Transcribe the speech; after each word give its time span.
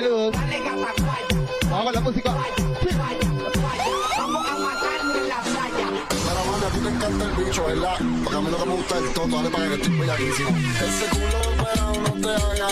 saludos. 0.00 0.34
Vamos 1.70 1.84
con 1.84 1.94
la 1.94 2.00
música. 2.00 2.36
Vamos 4.16 4.46
a 4.46 4.58
matarme 4.58 5.14
en 5.18 5.28
la 5.28 5.40
playa. 5.40 5.86
Pero 6.08 6.66
a 6.66 6.70
ti 6.70 6.78
te 6.78 6.88
encanta 6.88 7.24
el 7.24 7.44
bicho, 7.44 7.64
¿verdad? 7.66 7.96
Porque 8.22 8.36
a 8.36 8.40
mí 8.40 8.48
no 8.50 8.56
te 8.56 8.70
gusta 8.70 8.98
el 8.98 9.12
toto, 9.12 9.36
dale 9.36 9.50
para 9.50 9.68
que 9.68 9.74
estoy 9.74 9.98
pegadísimo. 9.98 10.50
Ese 10.86 11.06
culo 11.10 11.40
de 11.64 12.00
no 12.00 12.12
te 12.22 12.30
haga. 12.42 12.70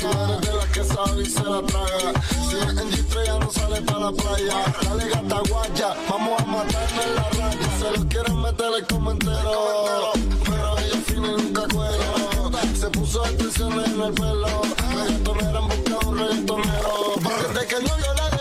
Tú 0.00 0.06
eres 0.08 0.40
de 0.40 0.52
las 0.56 0.66
que 0.66 0.84
sabe 0.84 1.22
y 1.22 1.26
se 1.26 1.42
la 1.42 1.62
traga. 1.62 2.12
Si 2.48 2.56
es 2.56 2.68
en 2.68 2.90
G3 2.92 3.26
ya 3.26 3.38
no 3.38 3.50
sale 3.50 3.82
para 3.82 3.98
la 3.98 4.12
playa. 4.12 4.56
Dale 4.82 5.08
gata 5.08 5.40
guaya, 5.48 5.94
vamos 6.08 6.40
a 6.40 6.44
matarme 6.44 7.02
en 7.02 7.14
la 7.16 7.28
raya. 7.30 7.78
Se 7.78 7.90
los 7.90 8.04
quieren 8.04 8.40
meter 8.40 8.70
el 8.78 8.86
comentario. 8.86 10.12
Pero 10.44 10.78
ellos 10.78 11.04
fines 11.06 11.42
nunca 11.42 11.62
cuelan. 11.74 12.37
Se 12.78 12.88
puso 12.90 13.24
extensiones 13.24 13.88
en 13.88 14.00
el 14.00 14.12
pelo. 14.12 14.46
Reggaetonera 14.94 15.58
en 15.58 15.68
busca 15.68 15.98
de 15.98 16.06
un 16.06 16.18
reggaetonero. 16.18 17.14
Desde 17.52 17.66
que 17.66 17.74
el 17.74 17.82
novio 17.82 18.14
la 18.14 18.37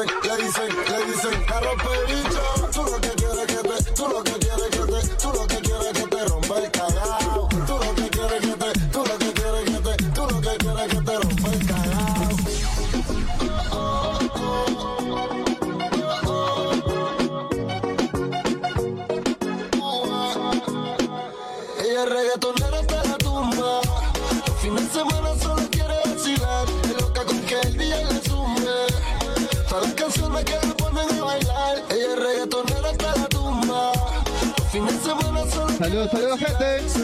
dicen, 0.00 0.20
le 0.22 0.36
dicen, 0.42 0.68
le 0.68 1.04
dicen 1.06 1.44
carro 1.46 1.76
perito. 1.76 2.29
Get 36.50 36.58
things. 36.58 36.99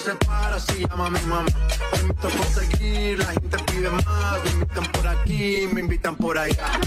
se 0.00 0.14
para 0.26 0.58
si 0.58 0.86
llama 0.86 1.06
a 1.06 1.10
mi 1.10 1.20
mamá. 1.20 1.44
Me 1.92 2.00
invito 2.00 2.28
a 2.28 2.30
conseguir, 2.30 3.18
la 3.18 3.26
gente 3.26 3.58
pide 3.66 3.90
más. 3.90 4.44
Me 4.44 4.50
invitan 4.50 4.84
por 4.92 5.06
aquí, 5.06 5.68
me 5.72 5.80
invitan 5.80 6.16
por 6.16 6.38
allá. 6.38 6.80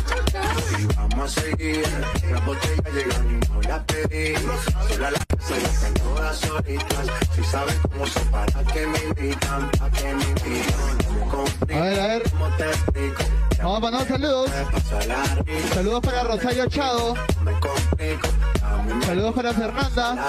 Y 0.80 0.86
vamos 0.96 1.38
a 1.38 1.42
seguir, 1.42 1.84
la 2.32 2.40
botella 2.40 2.90
llega 2.94 3.16
y 3.30 3.52
no 3.52 3.62
la 3.62 3.86
pedí. 3.86 4.36
Sola 4.90 5.12
la 5.12 5.20
se 5.40 5.62
las 5.62 5.94
todas 5.94 6.38
solitas. 6.38 7.08
Si 7.36 7.44
saben 7.44 7.76
cómo 7.92 8.08
son, 8.08 8.28
para 8.30 8.64
que 8.66 8.88
me 8.88 9.00
invitan, 9.00 9.70
para 9.72 9.92
que 9.92 10.14
me 10.14 10.24
invitan. 10.24 11.78
A 11.78 11.82
ver, 11.82 12.00
a 12.00 12.08
ver. 12.08 12.24
Vamos 13.58 13.78
a 13.78 13.80
mandar 13.80 14.08
saludos. 14.08 14.52
Saludos 15.74 16.02
para 16.02 16.24
Rosario 16.24 16.66
Chado. 16.68 17.14
Saludos 19.06 19.34
para 19.36 19.54
Fernanda 19.54 20.28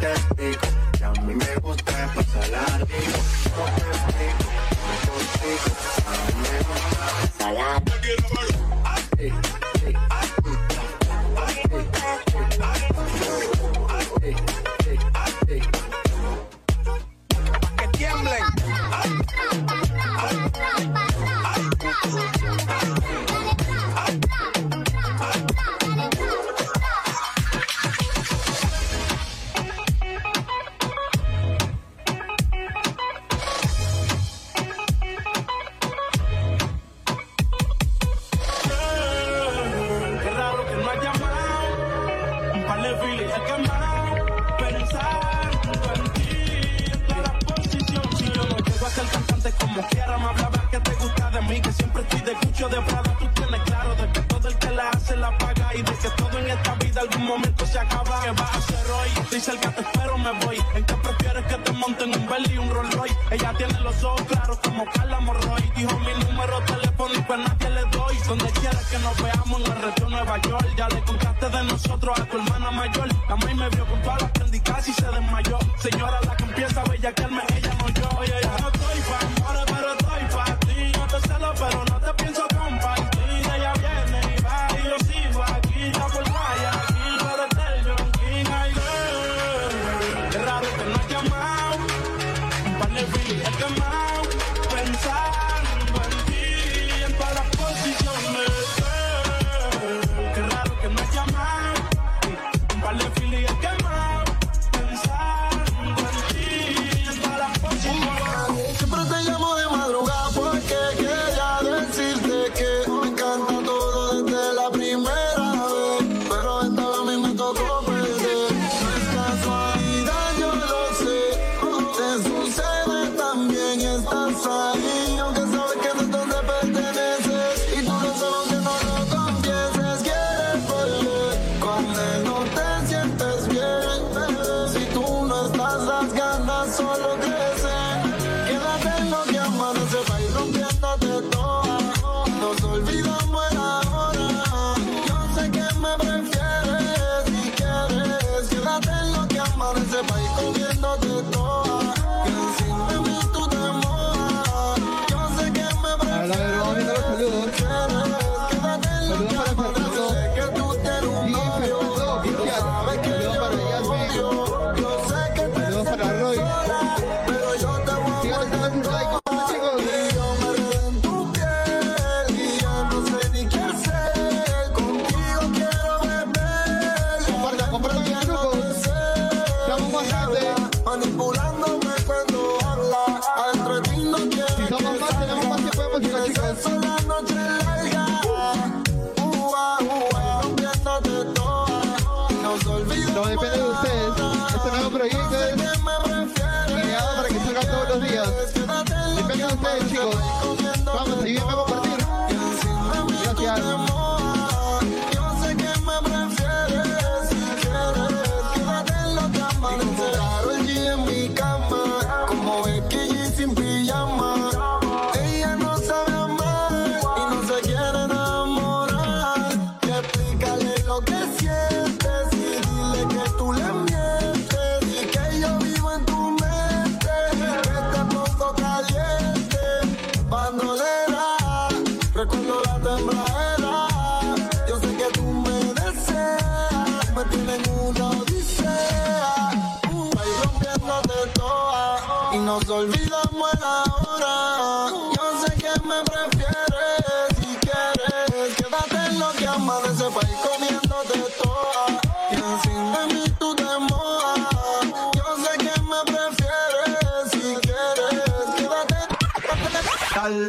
te 0.00 0.12
explico 0.12 0.66
que 0.96 1.04
a 1.04 1.12
mí 1.22 1.34
me 1.34 1.54
gusta 1.56 2.12
pasarla 2.14 2.64
rico. 2.78 3.18
No 3.56 3.64
te 3.74 3.82
explico, 3.90 4.46
no 4.86 4.94
contigo, 5.12 5.68
a 6.06 6.10
mí 6.26 6.32
me 6.42 6.58
gusta 6.68 7.04
pasarla 7.38 7.82
rico. 9.18 9.57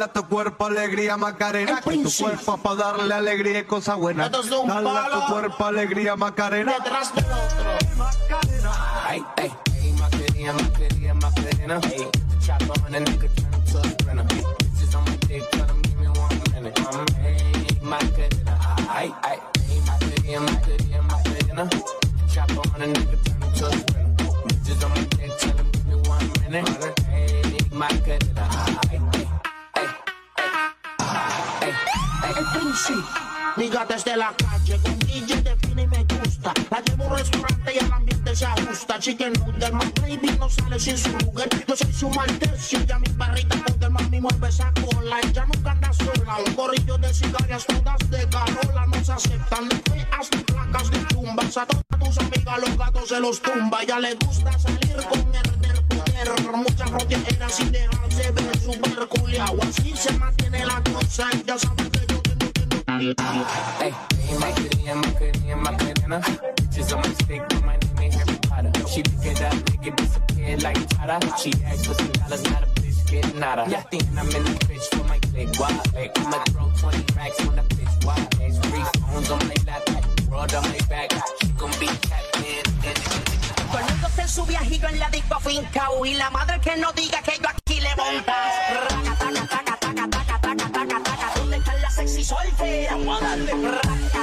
Dale 0.00 0.12
a 0.12 0.14
tu 0.14 0.26
cuerpo 0.28 0.64
alegría, 0.64 1.18
Macarena. 1.18 1.82
Que 1.82 1.98
tu 1.98 2.10
cuerpo 2.18 2.56
para 2.56 2.76
darle 2.76 3.12
alegría 3.12 3.58
y 3.58 3.64
cosas 3.64 3.98
buenas. 3.98 4.32
Un 4.32 4.66
Dale 4.66 4.88
a 4.88 5.04
tu 5.10 5.10
palo. 5.10 5.26
cuerpo 5.28 5.64
alegría, 5.66 6.16
Macarena. 6.16 6.72
Detrás 6.72 7.14
del 7.14 7.24
otro. 7.26 7.70
Ay, 9.06 9.22
ay, 9.36 9.52
ay, 9.74 9.92
Macarena, 9.92 10.52
Macarena, 10.54 11.14
Macarena. 11.14 11.80
Hey, 11.82 11.99
Desde 33.90 34.16
la 34.16 34.32
calle, 34.36 34.78
con 34.84 34.96
DJ 35.00 35.42
define 35.42 35.82
y 35.82 35.86
me 35.88 36.04
gusta. 36.04 36.54
La 36.70 36.80
llevo 36.80 37.02
a 37.02 37.06
un 37.08 37.18
restaurante 37.18 37.74
y 37.74 37.78
el 37.78 37.92
ambiente 37.92 38.36
se 38.36 38.46
ajusta. 38.46 39.00
Chicken 39.00 39.32
noodle, 39.32 39.72
my 39.72 39.92
baby 40.00 40.38
no 40.38 40.48
sale 40.48 40.78
sin 40.78 40.96
su 40.96 41.10
lugar. 41.18 41.48
Yo 41.66 41.76
soy 41.76 41.92
su 41.92 42.08
maltecio, 42.10 42.84
ya 42.84 43.00
mi 43.00 43.08
perrita 43.08 43.56
poder 43.64 43.90
mami 43.90 44.20
mueve 44.20 44.48
esa 44.48 44.72
cola. 44.74 45.18
Ella 45.24 45.44
nunca 45.44 45.72
anda 45.72 45.92
sola. 45.92 46.36
Un 46.46 46.54
corrillo 46.54 46.98
de 46.98 47.12
cigarras 47.12 47.66
todas 47.66 48.10
de 48.10 48.28
carola. 48.28 48.86
No 48.86 49.04
se 49.04 49.12
aceptan 49.12 49.64
ni 49.68 49.74
feas 49.92 50.28
ni 50.36 50.38
placas 50.44 50.90
ni 50.92 50.98
tumbas. 51.06 51.56
A 51.56 51.66
todas 51.66 51.98
tus 51.98 52.18
amigas 52.18 52.60
los 52.60 52.78
gatos 52.78 53.08
se 53.08 53.18
los 53.18 53.42
tumba. 53.42 53.82
Ya 53.82 53.98
le 53.98 54.14
gusta 54.14 54.56
salir 54.56 55.04
con 55.08 55.34
el 55.34 55.60
del 55.62 55.82
poder. 55.86 56.56
Muchas 56.56 56.90
rotejeras 56.92 57.56
sin 57.56 57.72
dejarse 57.72 58.30
ver 58.30 58.56
super 58.60 59.08
culiao. 59.08 59.56
Así 59.62 59.96
se 59.96 60.12
mantiene 60.12 60.64
la 60.64 60.80
cosa. 60.84 61.28
Ya 61.44 61.58
sabes 61.58 61.90
que 61.90 62.09
Hey, 63.00 63.08
a 63.08 63.14
bitch 72.76 73.00
getting 73.10 73.40
nada. 73.40 73.64
Yeah, 73.70 73.80
think 73.88 74.04
I'm 74.18 74.28
in 74.28 74.44
the 74.44 74.50
bitch 74.68 74.84
for 74.94 75.02
my 75.08 75.18
click. 75.18 75.48
Why? 75.56 75.72
Like, 75.94 76.18
I'ma 76.18 76.44
throw 76.52 76.70
20 76.76 77.04
racks 77.16 77.40
on 77.48 77.56
the 77.56 77.62
bitch. 77.62 78.04
Why? 78.04 78.28
There's 78.36 78.58
three 78.58 78.84
phones 79.00 79.30
on 79.30 79.48
my 79.48 79.54
lap, 79.66 79.82
world 80.30 80.54
on 80.54 80.62
my 80.64 80.78
back. 80.90 81.10
She 81.40 81.48
gon' 81.56 81.70
be 81.80 81.86
captain. 82.04 82.62
Poniéndose 83.72 84.20
en 84.20 84.28
su 84.28 84.42
en 84.42 84.98
la 84.98 85.08
disco 85.08 85.38
y 86.04 86.12
la 86.14 86.28
madre 86.28 86.60
que 86.60 86.76
no 86.76 86.92
diga 86.92 87.22
que 87.22 87.38
yo 87.40 87.48
aquí 87.48 87.80
le 87.80 87.96
monta. 87.96 88.34
Raca, 88.90 89.16
taca, 89.18 89.46
taca, 89.46 89.69
sexy 92.00 92.24
solteras? 92.24 92.92
Vamos 92.92 93.22
a 93.22 93.24
darle. 93.24 94.20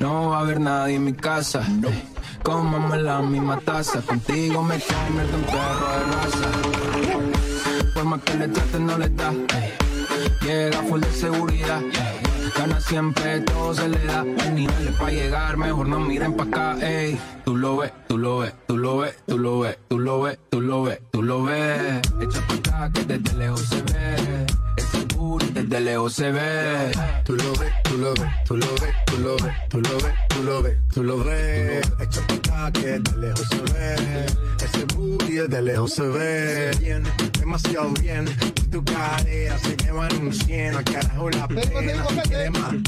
No 0.00 0.28
va 0.28 0.36
a 0.36 0.40
haber 0.40 0.60
nadie 0.60 0.96
en 0.96 1.04
mi 1.04 1.14
casa. 1.14 1.62
Cómame 2.42 2.98
la 3.00 3.22
misma 3.22 3.58
taza. 3.58 4.02
Contigo 4.02 4.62
me 4.62 4.78
convierto 4.80 5.36
en 5.36 5.44
perro 5.44 5.86
de 5.92 6.04
raza. 6.12 7.94
Por 7.94 8.04
más 8.04 8.20
que 8.20 8.34
le 8.34 8.48
traten, 8.48 8.86
no 8.86 8.98
le 8.98 9.08
da. 9.08 9.32
Llega 10.42 10.82
full 10.82 11.00
de 11.00 11.10
seguridad. 11.10 11.80
Gana 12.58 12.80
siempre, 12.82 13.40
todo 13.40 13.72
se 13.72 13.88
le 13.88 14.04
da. 14.04 14.26
Hay 14.40 14.50
niveles 14.50 14.94
para 14.98 15.10
llegar, 15.10 15.56
mejor 15.56 15.88
no 15.88 15.98
miren 15.98 16.34
pa' 16.34 16.44
acá. 16.44 16.76
Ey. 16.82 17.18
Tú 17.46 17.56
lo 17.56 17.78
ves, 17.78 17.92
tú 18.08 18.18
lo 18.18 18.40
ves, 18.40 18.52
tú 18.66 18.76
lo 18.76 18.98
ves, 18.98 19.16
tú 19.26 19.38
lo 19.38 19.60
ves, 19.60 19.78
tú 19.88 19.98
lo 19.98 20.20
ves, 20.20 20.38
tú 20.50 20.60
lo 20.60 20.82
ves, 20.82 21.00
tú 21.10 21.22
lo 21.22 21.42
ves. 21.44 22.02
Echa 22.20 22.46
pa' 22.46 22.54
acá 22.56 22.92
que 22.92 23.04
desde 23.06 23.38
lejos 23.38 23.62
se 23.62 23.80
ve. 23.80 24.46
Ese 24.92 25.04
booty 25.16 25.46
desde 25.52 25.80
lejos 25.80 26.12
se 26.14 26.30
ve. 26.30 26.92
Tú 27.24 27.36
lo 27.36 27.52
ves, 27.54 27.72
tú 27.84 27.96
lo 27.98 28.12
ves, 28.14 28.30
tú 28.44 28.56
lo 28.56 28.74
ves, 28.74 28.94
tú 29.06 29.18
lo 29.18 29.36
ves, 29.36 29.54
tú 29.68 29.80
lo 29.80 30.02
ves, 30.02 30.14
tú 30.28 30.42
lo 30.42 30.62
ves, 30.62 30.76
tú 30.92 31.02
lo 31.04 31.24
ves. 31.24 31.86
Echa 32.00 32.20
pa' 32.26 32.66
acá 32.66 32.72
que 32.80 32.98
de 32.98 33.16
lejos 33.18 33.48
se 33.48 33.72
ve. 33.72 34.26
Ese 34.64 34.84
booty 34.94 35.32
de 35.48 35.62
lejos 35.62 35.92
se 35.94 36.02
ve. 36.02 36.70
Bien, 36.80 37.02
demasiado 37.38 37.90
bien. 38.00 38.26
Tu 38.70 38.82
cadera 38.84 39.58
se 39.58 39.76
llevan 39.76 40.16
un 40.16 40.32
100. 40.32 40.76
Al 40.76 40.84
carajo 40.84 41.30
la 41.30 41.48
pena. 41.48 41.62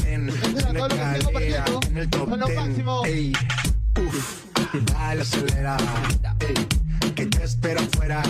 ten. 0.03 0.25
Mira, 0.25 0.69
Una 0.69 0.87
que 0.87 0.95
cadera 0.97 1.65
en 1.89 1.97
el 1.97 2.09
top 2.09 2.29
Son 2.29 2.39
lo 2.39 2.47
10. 2.47 2.59
máximo. 2.59 3.05
Ey, 3.05 3.33
uf, 3.99 4.43
dale 4.93 5.21
acelera. 5.21 5.77
Ey, 6.39 7.11
que 7.15 7.25
te 7.27 7.43
espera 7.43 7.81
afuera. 7.81 8.23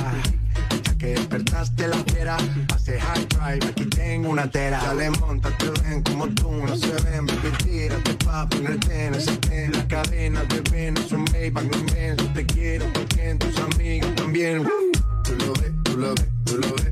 Ya 0.95 0.97
que 0.97 1.07
despertaste 1.07 1.87
la 1.87 1.97
fiera, 1.97 2.37
hace 2.73 2.99
high 2.99 3.25
drive, 3.25 3.65
aquí 3.67 3.85
tengo 3.85 4.29
una 4.29 4.49
tera. 4.49 4.81
Dale, 4.81 5.09
monta, 5.11 5.49
te 5.57 5.69
ven 5.81 6.01
como 6.03 6.27
tú, 6.29 6.51
no 6.51 6.75
se 6.75 6.91
ven, 7.03 7.25
baby, 7.25 7.51
tírate 7.63 8.13
pa' 8.25 8.47
ponerte 8.47 9.07
en 9.07 9.15
ese 9.15 9.35
ten. 9.37 9.71
La 9.73 9.87
cadena 9.87 10.41
te 10.47 10.61
ven, 10.71 10.95
es 10.97 11.11
un 11.11 11.25
Maybach 11.31 11.65
inmenso, 11.65 12.25
te 12.33 12.45
quiero 12.45 12.85
porque 12.93 13.35
tus 13.35 13.57
amigos 13.59 14.15
también. 14.15 14.63
Tú 15.23 15.35
lo 15.39 15.53
ves, 15.53 15.71
tú 15.83 15.97
lo 15.97 16.15
ves, 16.15 16.27
tú 16.45 16.57
lo 16.57 16.75
ves, 16.75 16.85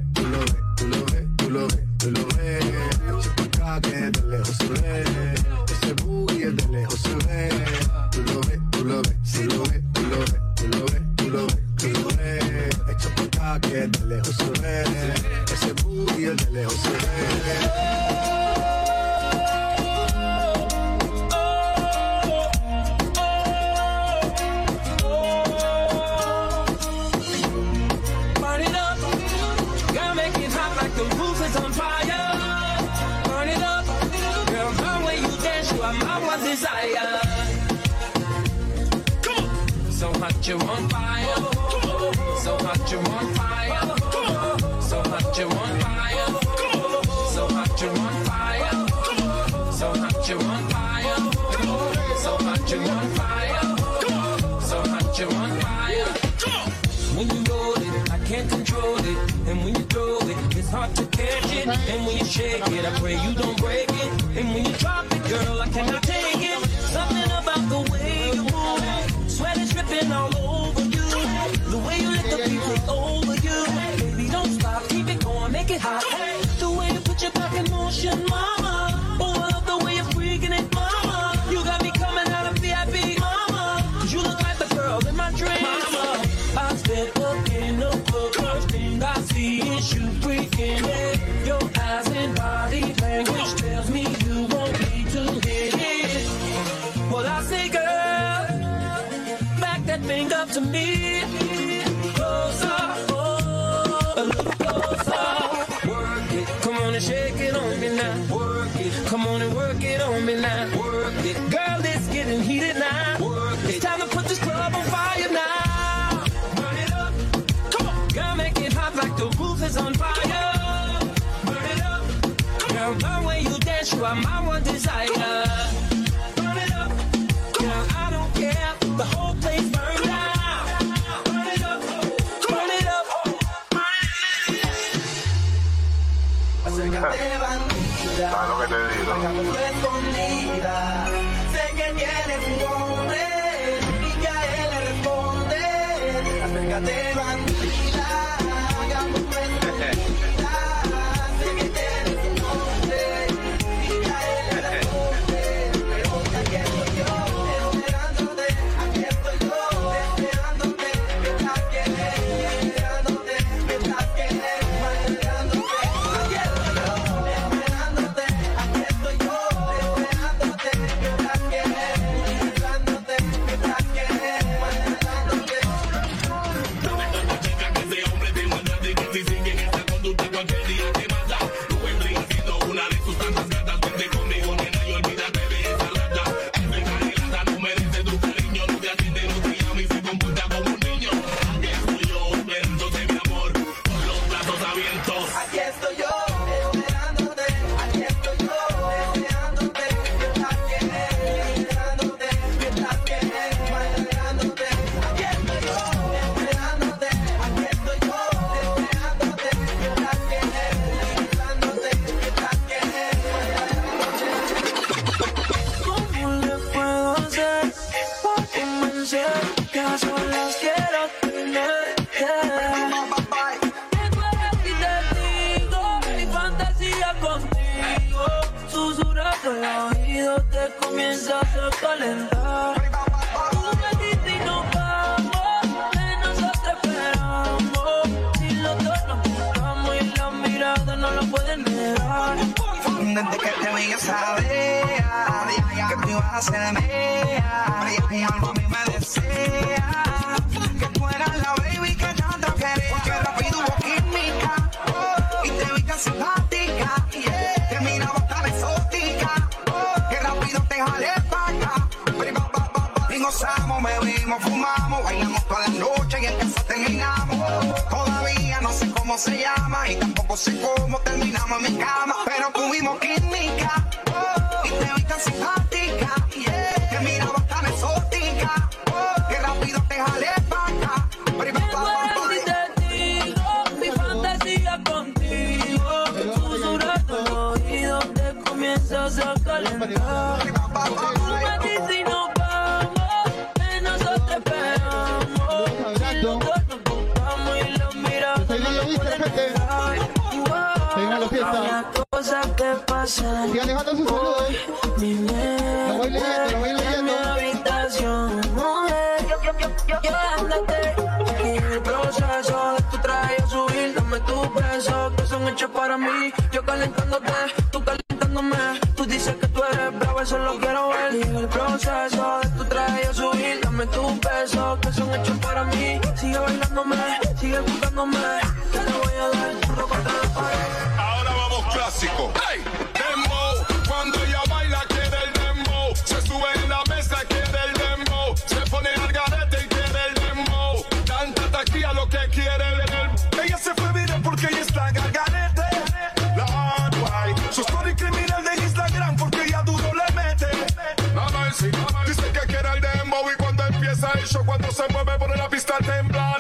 me 355.06 355.18
pone 355.18 355.36
la 355.36 355.50
pista 355.50 355.76
a 355.76 355.84
temblar. 355.84 356.38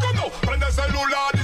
Cuando 0.00 0.30
prende 0.40 0.66
el 0.66 0.72
celular. 0.72 1.35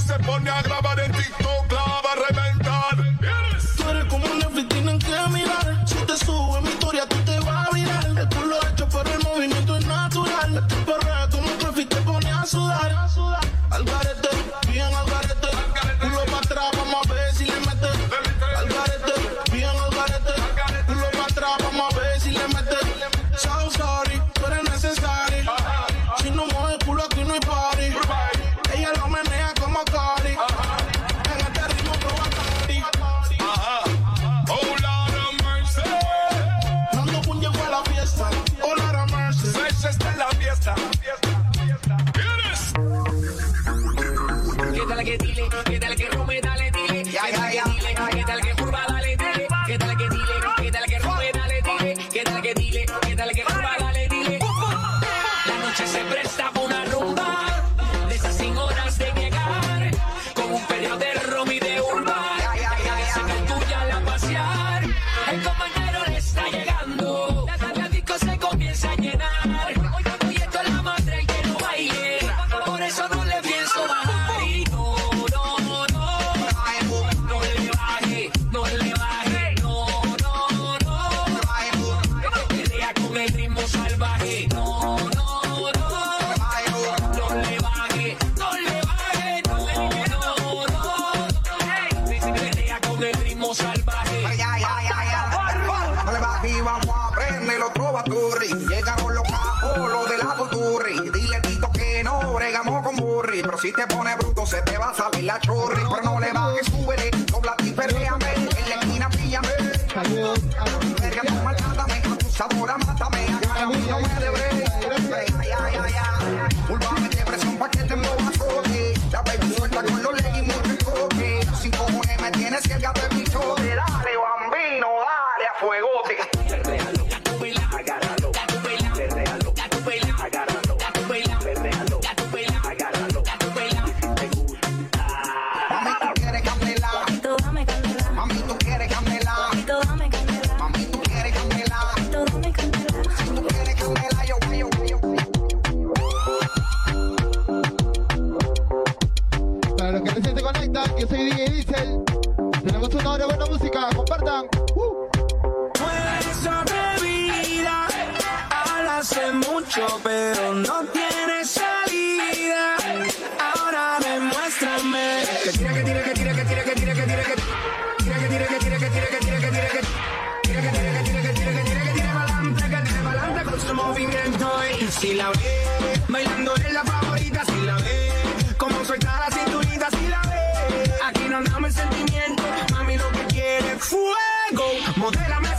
Si 174.90 175.14
la 175.14 175.30
ve, 175.30 176.02
bailando 176.08 176.54
es 176.56 176.72
la 176.72 176.82
favorita, 176.84 177.44
si 177.44 177.64
la 177.64 177.76
ve, 177.76 178.10
como 178.56 178.84
suelta 178.84 179.28
la 179.28 179.36
cinturita, 179.36 179.88
si 179.90 180.08
la 180.08 180.20
ve. 180.22 180.92
Aquí 181.04 181.28
no 181.28 181.36
andamos 181.38 181.70
el 181.70 181.74
sentimiento, 181.74 182.42
mami 182.72 182.96
lo 182.96 183.08
que 183.12 183.24
quiere 183.26 183.72
es 183.72 183.84
fuego. 183.84 184.66
Modérame 184.96 185.51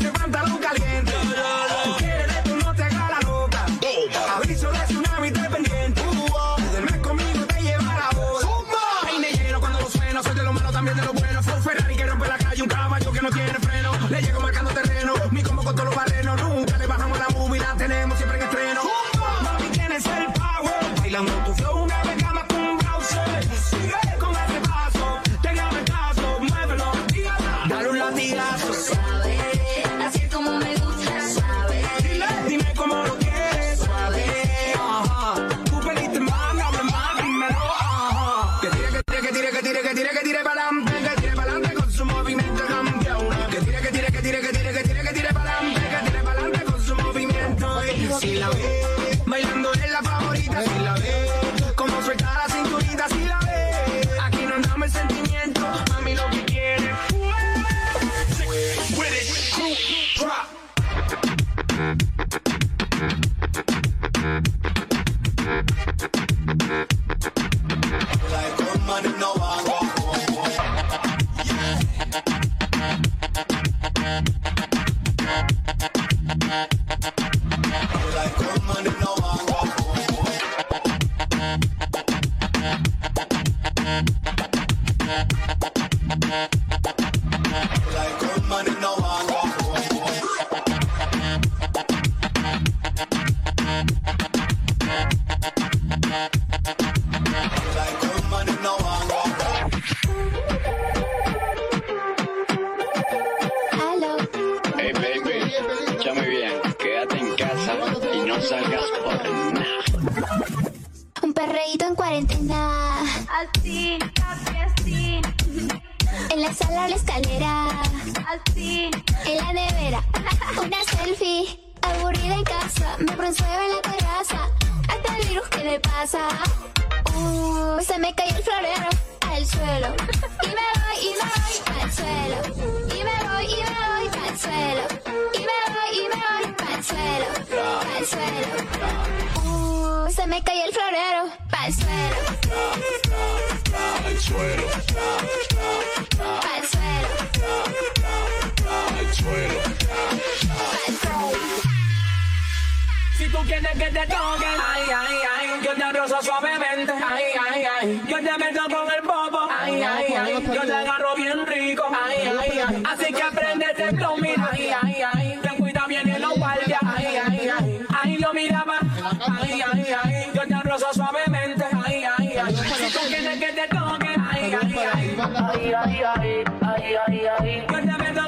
ay, 175.76 176.02
ay, 176.04 176.44
ay, 176.62 176.96
ay, 177.08 177.28
ay, 177.40 177.66
yo 177.70 177.82
te 177.82 177.90
el 177.90 178.20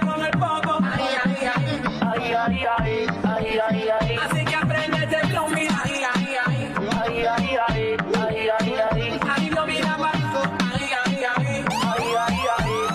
ay, 0.86 1.04
ay, 1.24 1.38
ay, 1.46 1.66
ay, 2.02 2.36
ay, 2.36 2.66
ay, 2.78 3.08
ay, 3.24 3.60
ay, 3.60 3.90
ay, 4.02 4.18
así 4.24 4.46
que 4.46 4.56
aprende 4.56 4.98
este 5.04 5.20
flow, 5.28 5.48
ay, 5.54 5.68
ay, 5.68 6.06
ay, 6.16 6.38
ay, 6.46 6.76
ay, 6.96 7.56
ay, 7.68 7.98
ay, 8.08 8.50
ay, 8.60 8.74
ay, 9.28 9.50
miraba, 9.68 10.12
ay, 10.74 10.86
ay, 11.06 11.14
ay, 11.26 11.64
ay, 12.58 12.86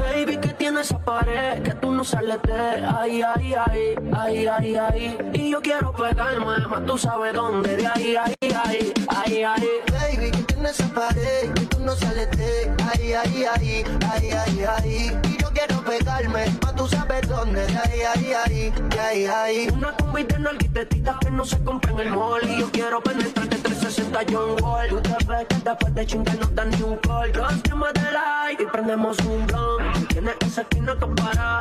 Baby, 0.00 0.36
que 0.38 0.48
tiene 0.54 0.80
esa 0.80 0.98
pared 0.98 1.62
que 1.62 1.74
tú 1.74 1.92
no 1.92 2.04
sales 2.04 2.40
de 2.42 2.86
ay, 2.86 3.22
ay, 3.22 3.54
ay, 3.54 3.96
ay, 4.16 4.46
ay, 4.46 4.76
ay. 4.76 5.18
Y 5.34 5.50
yo 5.50 5.60
quiero 5.60 5.92
pegarme, 5.92 6.58
más 6.68 6.86
tú 6.86 6.96
sabes 6.96 7.34
dónde, 7.34 7.76
de 7.76 7.86
ay, 7.86 8.16
ay, 8.16 8.34
ay, 8.64 8.92
ay, 9.08 9.42
ay. 9.42 9.68
Baby, 9.92 10.30
me 10.70 10.74
separé, 10.74 11.50
tú 11.68 11.80
no 11.80 11.96
sales 11.96 12.30
de 12.36 12.72
ahí, 12.92 13.12
ahí, 13.12 13.44
ahí, 13.44 13.84
ahí, 14.12 14.30
ahí, 14.30 14.64
ahí. 14.64 15.20
Y 15.28 15.42
yo 15.42 15.49
pegarme, 15.82 16.46
pa' 16.60 16.72
tú 16.74 16.86
sabes 16.86 17.28
dónde, 17.28 17.66
de 17.66 17.78
ay, 17.78 18.00
ay, 18.14 18.32
ay, 18.44 18.72
ay, 18.98 19.26
ay. 19.26 19.68
Una 19.72 19.92
combi 19.96 20.24
de 20.24 20.38
nalguitetitas 20.38 21.16
que 21.18 21.30
no 21.30 21.44
se 21.44 21.62
compra 21.64 21.92
en 21.92 22.00
el 22.00 22.10
mall. 22.10 22.42
Y 22.48 22.60
yo 22.60 22.70
quiero 22.70 23.00
penetrarte 23.02 23.56
360 23.56 24.20
John 24.30 24.62
Wall. 24.62 24.88
Tú 24.88 25.00
te 25.00 25.24
ves 25.26 25.46
que 25.48 25.56
después 25.56 25.94
de 25.94 26.06
chingar 26.06 26.38
no 26.38 26.46
dan 26.46 26.70
ni 26.70 26.82
un 26.82 26.96
call. 26.96 27.32
Dos 27.32 27.62
temas 27.62 27.92
de 27.94 28.12
like 28.12 28.62
y 28.62 28.66
prendemos 28.66 29.18
un 29.20 29.46
blunt 29.46 30.08
Tienes 30.08 30.34
esa 30.40 30.62
esquina 30.62 30.96
que 30.98 31.06
para. 31.06 31.60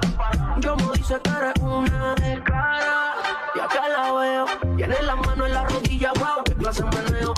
Yo 0.60 0.76
me 0.76 0.84
dice 0.94 1.20
que 1.24 1.30
eres 1.30 1.54
una 1.62 2.16
de 2.16 2.44
cara. 2.44 3.16
Ya 3.56 3.68
que 3.68 3.90
la 3.90 4.12
veo 4.12 4.46
Tiene 4.78 5.02
la 5.02 5.16
mano 5.16 5.46
en 5.48 5.54
la 5.54 5.64
rodilla, 5.66 6.12
wow 6.20 6.44
Qué 6.46 6.54
clase 6.54 6.84
meneo. 6.84 7.34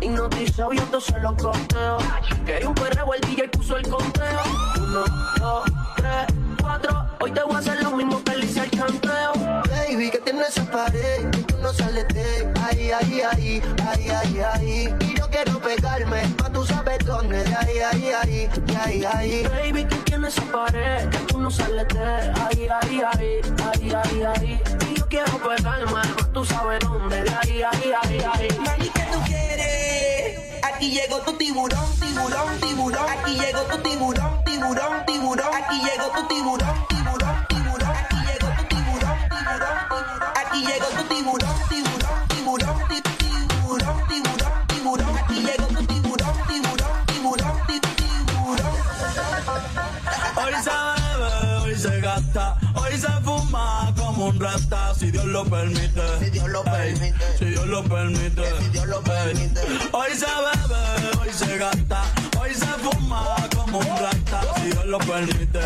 Y 0.00 0.08
no 0.08 0.28
dice 0.28 0.62
viéndose 0.70 1.18
los 1.20 1.34
costeos 1.42 2.02
Quería 2.44 2.68
un 2.68 2.74
perreo, 2.74 3.12
el 3.14 3.20
DJ 3.22 3.48
puso 3.48 3.76
el 3.76 3.88
conteo. 3.88 4.40
Uno, 4.76 5.04
dos, 5.38 5.64
tres, 5.96 6.26
Hoy 7.20 7.30
te 7.32 7.42
voy 7.42 7.54
a 7.54 7.58
hacer 7.58 7.82
lo 7.82 7.92
mismo 7.92 8.22
que 8.22 8.36
le 8.36 8.44
hice 8.44 8.60
al 8.60 8.70
chanteo 8.70 9.32
Baby, 9.70 10.10
que 10.10 10.18
tienes 10.18 10.48
esa 10.48 10.70
pared 10.70 11.26
y 11.38 11.42
tú 11.42 11.56
no 11.62 11.72
sales 11.72 12.06
de 12.08 12.52
ay, 12.62 12.90
ay, 12.90 13.22
ay, 13.32 13.62
ay, 13.86 14.08
ay, 14.10 14.40
ay. 14.54 14.94
Y 15.00 15.18
yo 15.18 15.28
quiero 15.30 15.58
pegarme, 15.58 16.22
pa' 16.36 16.50
tú 16.50 16.64
sabes 16.66 16.98
dónde, 17.06 17.42
de 17.42 17.54
ay, 17.54 17.78
ay, 17.80 18.14
ay, 18.22 18.50
ay, 18.84 19.04
ay. 19.04 19.42
Baby, 19.44 19.84
tú 19.84 19.96
tienes 20.04 20.36
esa 20.36 20.44
pared 20.52 21.08
que 21.08 21.18
tú 21.26 21.40
no 21.40 21.50
sales 21.50 21.88
de 21.88 22.04
ay, 22.04 22.68
ay, 22.82 23.02
ay, 23.12 23.40
ay, 23.72 23.92
ay, 23.94 24.22
ay. 24.36 24.60
Y 24.90 24.98
yo 24.98 25.06
quiero 25.08 25.32
pegarme, 25.38 25.92
más 25.92 26.08
tú 26.32 26.44
sabes 26.44 26.80
dónde, 26.80 27.22
de 27.22 27.30
ay, 27.30 27.62
ay, 27.62 27.94
ay, 28.02 28.20
ay. 28.68 28.95
Aquí 30.86 30.94
llegó 30.94 31.18
tu 31.18 31.32
tiburón, 31.32 31.84
tiburón, 31.98 32.60
tiburón. 32.60 33.10
Aquí 33.10 33.34
llegó 33.34 33.62
tu 33.62 33.76
tiburón, 33.78 34.44
tiburón, 34.44 35.04
tiburón. 35.04 35.52
Aquí 35.52 35.80
llegó 35.80 36.06
tu 36.14 36.28
tiburón, 36.28 36.86
tiburón, 36.88 37.46
tiburón. 37.48 37.90
Aquí 37.90 38.18
llegó 38.24 38.46
tu 38.46 38.64
tiburón, 38.68 39.10
tiburón, 39.18 39.78
tiburón. 39.98 40.30
Aquí 40.36 40.60
llegó 40.62 40.86
tu 40.86 41.02
tiburón, 41.08 41.56
tiburón, 42.38 42.78
tiburón. 44.78 45.16
Aquí 45.18 45.42
llegó 45.42 45.66
tu 45.66 45.86
tiburón, 45.86 46.34
tiburón, 46.46 47.54
tiburón. 47.66 47.96
Hoy 50.36 50.54
se 50.62 50.70
hoy 51.64 51.74
se 51.74 52.00
gasta, 52.00 52.58
hoy 52.76 52.98
se 52.98 53.08
fuma 53.24 53.92
como 53.96 54.26
un 54.26 54.40
rata, 54.40 54.94
si 54.94 55.10
Dios 55.10 55.24
lo 55.26 55.44
permite. 55.44 56.02
Si 56.20 56.30
Dios 56.30 56.48
lo 56.48 56.62
permite. 56.64 57.14
si 57.38 57.44
Dios 57.46 57.66
lo 57.66 57.82
permite. 57.84 58.42
si 58.60 58.68
Dios 58.70 58.86
lo 58.86 59.02
permite. 59.02 59.60
Hoy 59.92 60.10
se 60.14 60.26
bebe, 60.26 61.18
hoy 61.20 61.28
se 61.32 61.58
gasta, 61.58 62.02
hoy 62.38 62.54
se 62.54 62.66
fuma 62.66 63.36
como 63.54 63.78
un 63.78 63.86
rata, 63.86 64.40
si 64.56 64.70
Dios 64.70 64.86
lo 64.86 64.98
permite. 64.98 65.60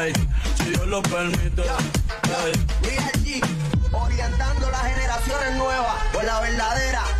Ey, 0.00 0.12
si 0.56 0.70
Dios 0.70 0.86
lo 0.86 1.02
permite. 1.02 1.62
Ey. 1.62 2.52
Mira 2.82 3.10
allí, 3.14 3.40
orientando 3.92 4.70
las 4.70 4.82
generaciones 4.82 5.56
nuevas 5.56 5.96
por 6.12 6.24
la 6.24 6.40
verdadera. 6.40 7.19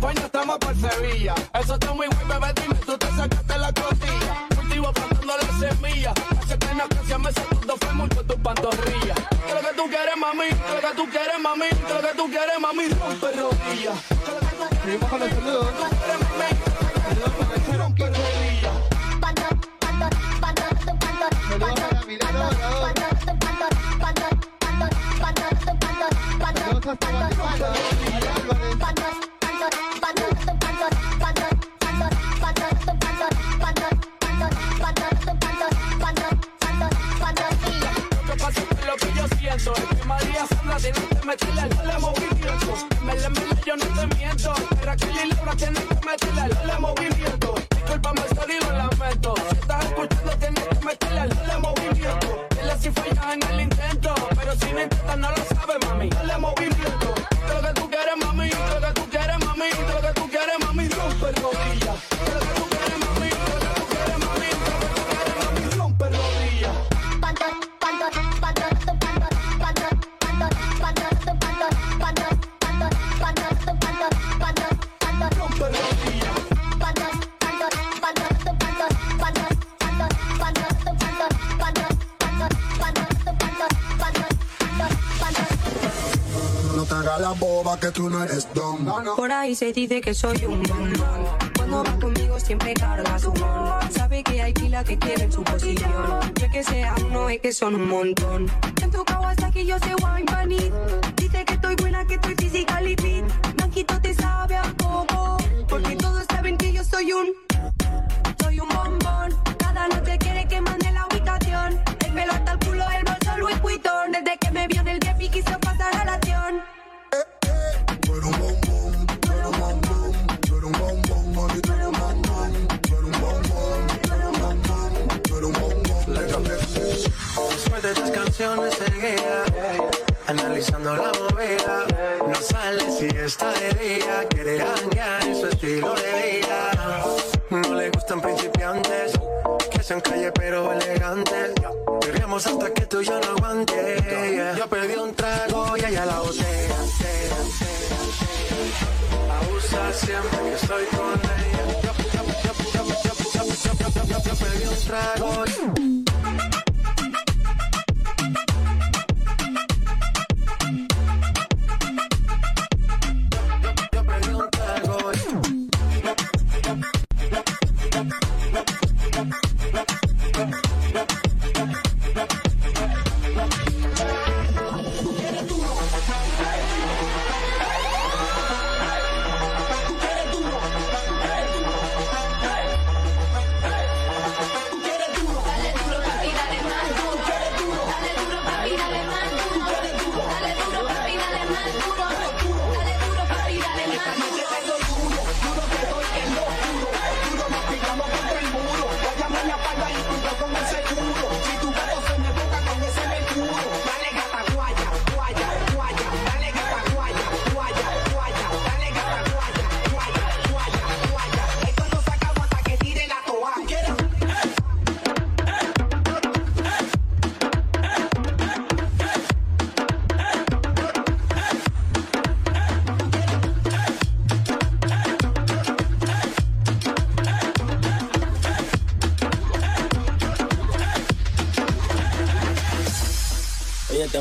España 0.00 0.22
estamos 0.24 0.58
por 0.58 0.74
Sevilla. 0.74 1.34
Eso 1.60 1.74
está 1.74 1.92
muy 1.92 2.06
guay, 2.06 2.26
bebé, 2.26 2.54
dime, 2.62 2.74
tú 2.86 2.96
te 2.96 3.06
sacaste 3.08 3.58
la 3.58 3.70
costilla. 3.70 4.48
Cultivo 4.56 4.92
plantando 4.94 5.34
la 5.36 5.58
semilla. 5.58 6.14
Hace 6.40 6.58
que 6.58 6.74
nació 6.74 7.18
me 7.18 7.30
sacudo 7.30 7.76
fue 7.76 7.92
mucho 7.92 8.24
tus 8.24 8.36
pantorrillas. 8.36 9.18
Que 9.46 9.52
lo 9.52 9.60
que 9.60 9.74
tú 9.76 9.90
quieres, 9.90 10.16
mami, 10.16 10.48
que 10.48 10.72
lo 10.72 10.80
que 10.80 10.96
tú 10.96 11.06
quieres, 11.10 11.40
mami, 11.42 11.68
que 11.68 11.92
lo 11.92 12.00
que 12.00 12.14
tú 12.16 12.30
quieres, 12.30 12.60
mami, 12.60 12.88
rompe 12.88 13.26
rodillas. 13.36 13.98
Seguimos 14.82 15.10
con 15.10 15.22
el 15.22 15.30
saludo. 15.34 15.70
Rompe 17.76 18.06
rodillas. 18.06 18.72
Saludos 21.50 21.80
a 21.80 21.94
la 21.94 22.02
Milena 22.06 22.32
Dorado. 22.32 22.88
Saludos 26.40 26.86
a 26.86 27.29
Chile, 45.00 45.34
la 45.44 45.56
que 45.56 45.70
no 45.70 45.80
me 45.80 45.94
metí 46.06 46.28
la, 46.66 46.78
moví 46.78 47.09
don. 88.54 89.16
Por 89.16 89.32
ahí 89.32 89.54
se 89.54 89.72
dice 89.72 90.00
que 90.00 90.14
soy 90.14 90.44
un 90.44 90.62
don. 90.62 90.92
Cuando 91.56 91.84
va 91.84 91.98
conmigo 92.00 92.38
siempre 92.38 92.74
carga 92.74 93.18
su 93.18 93.32
mon. 93.34 93.92
Sabe 93.92 94.22
que 94.22 94.42
hay 94.42 94.52
pila 94.52 94.84
que 94.84 94.98
quieren 94.98 95.30
su 95.30 95.42
posición. 95.42 96.20
Ya 96.34 96.50
que 96.50 96.64
sea 96.64 96.94
uno 97.06 97.28
es 97.28 97.40
que 97.40 97.52
son 97.52 97.74
un 97.74 97.88
montón. 97.88 98.46
En 98.82 98.90
tu 98.90 99.04
hasta 99.26 99.50
que 99.50 99.64
yo 99.64 99.78
sé 99.78 99.94
wine 99.94 100.26
bunny. 100.26 100.99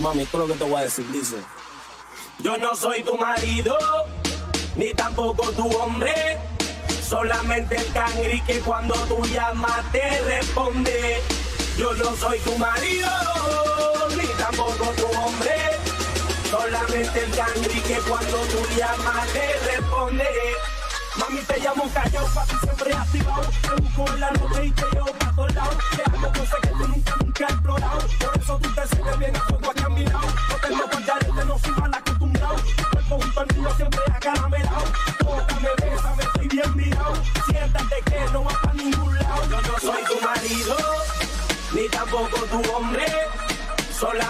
Mami, 0.01 0.21
esto 0.21 0.41
es 0.41 0.47
lo 0.47 0.53
que 0.53 0.59
te 0.59 0.69
voy 0.69 0.79
a 0.79 0.83
decir, 0.83 1.05
dice. 1.11 1.35
Yo 2.39 2.57
no 2.57 2.73
soy 2.73 3.03
tu 3.03 3.17
marido, 3.17 3.77
ni 4.75 4.93
tampoco 4.93 5.51
tu 5.51 5.67
hombre. 5.77 6.37
Solamente 7.05 7.75
el 7.75 7.91
cangri 7.91 8.39
que 8.41 8.59
cuando 8.59 8.93
tú 9.07 9.21
llamas 9.25 9.91
te 9.91 10.21
responde. 10.21 11.21
Yo 11.77 11.93
no 11.93 12.15
soy 12.15 12.39
tu 12.39 12.57
marido, 12.57 13.09
ni 14.15 14.27
tampoco 14.41 14.85
tu 14.95 15.05
hombre. 15.17 15.55
Solamente 16.49 17.25
el 17.25 17.31
cangri 17.35 17.81
que 17.81 17.95
cuando 18.07 18.37
tú 18.37 18.65
llamas 18.77 19.27
te 19.33 19.53
responde. 19.71 20.25
Mami, 21.17 21.41
te 21.41 21.59
llamo 21.59 21.89
callao, 21.93 22.25
papi, 22.33 22.55
siempre 22.63 22.93
activado. 22.93 23.49
Te 23.61 23.81
busco 23.81 24.13
en 24.13 24.19
la 24.21 24.31
noche 24.31 24.65
y 24.65 24.71
te 24.71 24.85
llevo 24.93 25.11
para 25.11 25.35
todos 25.35 25.55
lados. 25.55 25.75
Te 25.95 26.03
hago 26.03 26.27
cosas 26.31 26.68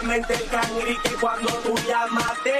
Solamente 0.09 0.33
el 0.33 0.49
cangri 0.49 0.97
que 1.03 1.09
cuando 1.21 1.53
tú 1.61 1.75
llamas 1.87 2.33
te 2.43 2.58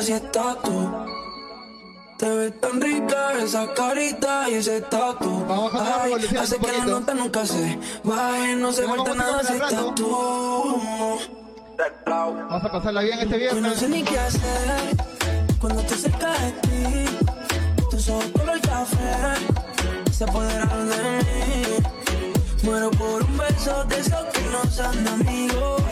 así 0.00 0.12
estás 0.12 0.56
tú. 0.62 0.90
Te 2.18 2.28
ves 2.28 2.60
tan 2.60 2.80
rica 2.80 3.32
esa 3.42 3.72
carita 3.74 4.48
y 4.48 4.54
ese 4.54 4.80
tatu. 4.82 5.44
Ay, 5.48 6.14
hace 6.38 6.58
que 6.58 6.72
la 6.72 6.86
nota 6.86 7.14
nunca 7.14 7.46
se 7.46 7.78
baje, 8.02 8.56
no 8.56 8.72
se 8.72 8.86
nada 8.86 9.42
si 9.44 9.52
estás 9.54 9.94
tú. 9.94 10.80
Vamos 12.06 12.64
a 12.64 12.72
pasarla 12.72 13.02
bien 13.02 13.18
este 13.20 13.40
Yo 13.40 13.54
no 13.54 13.60
viernes. 13.60 13.78
sé 13.78 13.88
ni 13.88 14.02
qué 14.02 14.18
hacer 14.18 14.96
cuando 15.60 15.82
te 15.82 15.94
cerca 15.94 16.32
de 16.32 16.52
ti. 16.52 17.16
Tus 17.90 18.08
ojos 18.08 18.26
color 18.32 18.60
café 18.60 19.14
se 20.12 20.24
apoderaron 20.24 20.88
de 20.88 20.96
mí. 20.96 21.62
Muero 22.62 22.90
por 22.90 23.22
un 23.22 23.36
beso 23.38 23.84
de 23.84 24.00
esos 24.00 24.24
que 24.32 24.42
no 24.50 24.64
son 24.70 25.08
amigos. 25.08 25.82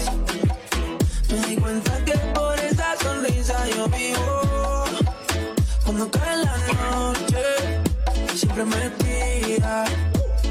Me 1.31 1.47
di 1.47 1.57
cuenta 1.57 2.05
que 2.05 2.17
por 2.35 2.59
esa 2.59 2.97
sonrisa 3.03 3.57
yo 3.69 3.87
vivo. 3.89 4.85
Cuando 5.85 6.11
cae 6.11 6.37
la 6.39 6.57
noche, 6.57 7.45
siempre 8.35 8.65
me 8.65 8.91
tira. 8.99 9.85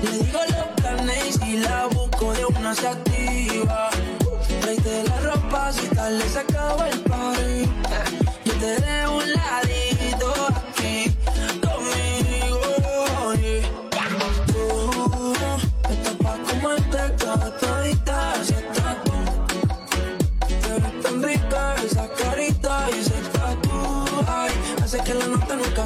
Le 0.03 0.11
digo 0.11 0.39
los 0.49 0.81
planes 0.81 1.39
y 1.45 1.57
la 1.57 1.87
busco 1.87 2.33
de 2.33 2.45
una 2.45 2.75
se 2.75 2.87
activa. 2.87 3.89
Traite 4.61 5.03
la 5.03 5.19
ropa 5.21 5.71
si 5.73 5.87
tal 5.87 6.19
le 6.19 6.29
se 6.29 6.39
acaba 6.39 6.89
el 6.89 6.99
party. 7.01 7.69
Yo 8.45 8.53
te 8.53 8.81
dejo 8.81 9.17
un 9.17 9.31
ladito 9.33 9.96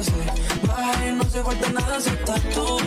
se 0.00 0.12
baje. 0.66 1.12
No 1.12 1.24
se 1.24 1.42
falta 1.42 1.68
nada 1.70 2.00
si 2.00 2.10
estás 2.10 2.40
tú. 2.54 2.78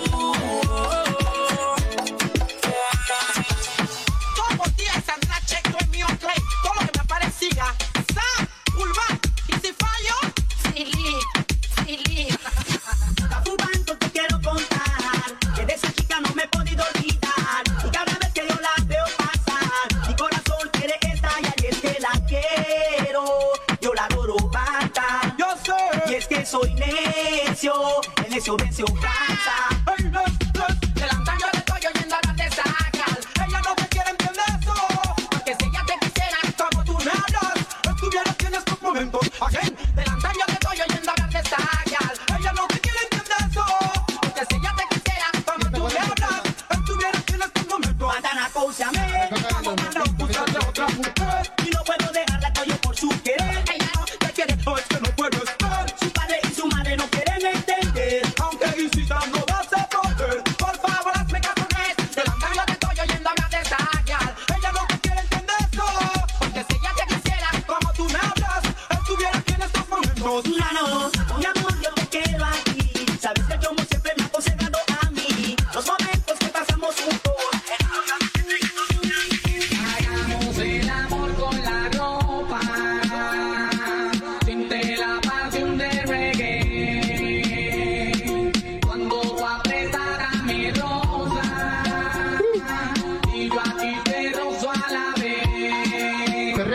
El 28.62 29.05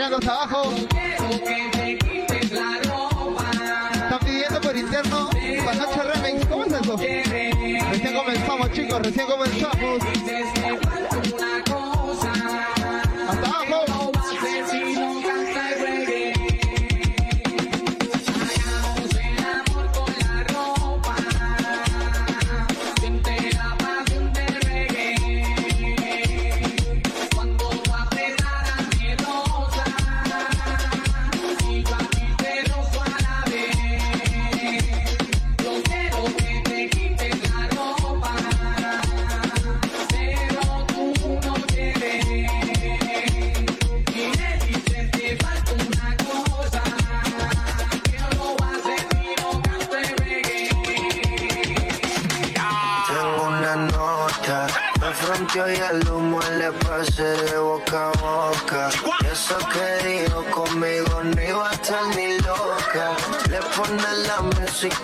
manos 0.01 0.27
abajo. 0.27 0.73
Están 3.93 4.19
pidiendo 4.25 4.61
por 4.61 4.75
interno 4.75 5.29
para 5.63 5.77
noche 5.77 6.03
remix. 6.03 6.45
¿Cómo 6.47 6.65
es 6.65 6.73
eso? 6.73 6.97
Recién 6.97 8.13
comenzamos, 8.15 8.71
chicos, 8.71 9.01
recién 9.03 9.27
comenzamos. 9.27 9.99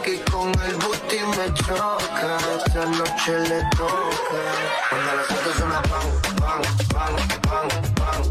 Y 0.05 0.17
con 0.31 0.49
el 0.63 0.75
booty 0.77 1.19
me 1.37 1.53
choca. 1.53 2.37
Esta 2.65 2.85
noche 2.85 3.39
le 3.49 3.61
toca. 3.75 4.41
Cuando 4.89 5.15
las 5.15 5.27
fotos 5.27 5.55
suenan 5.57 5.83
pan, 5.83 6.07
pan, 6.39 6.61
pan, 6.93 7.15
pan, 7.41 7.67
pan. 7.95 8.21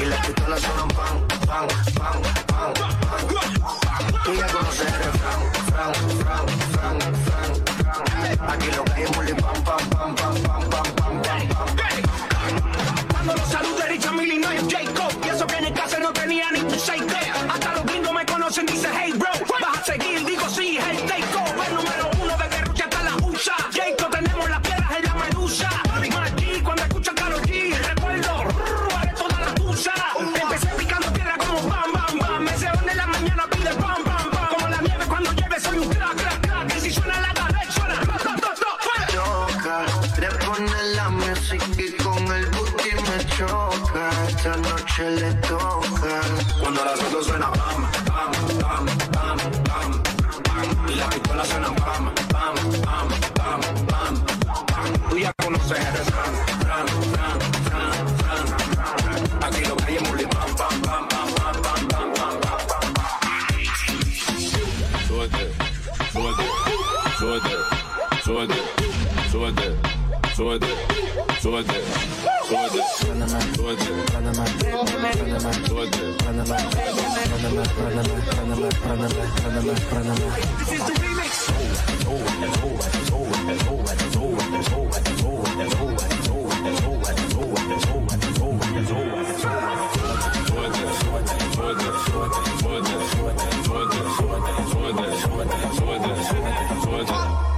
Y 0.00 0.04
las 0.06 0.26
pistolas 0.26 0.60
suenan 0.60 0.88
pan, 0.88 1.27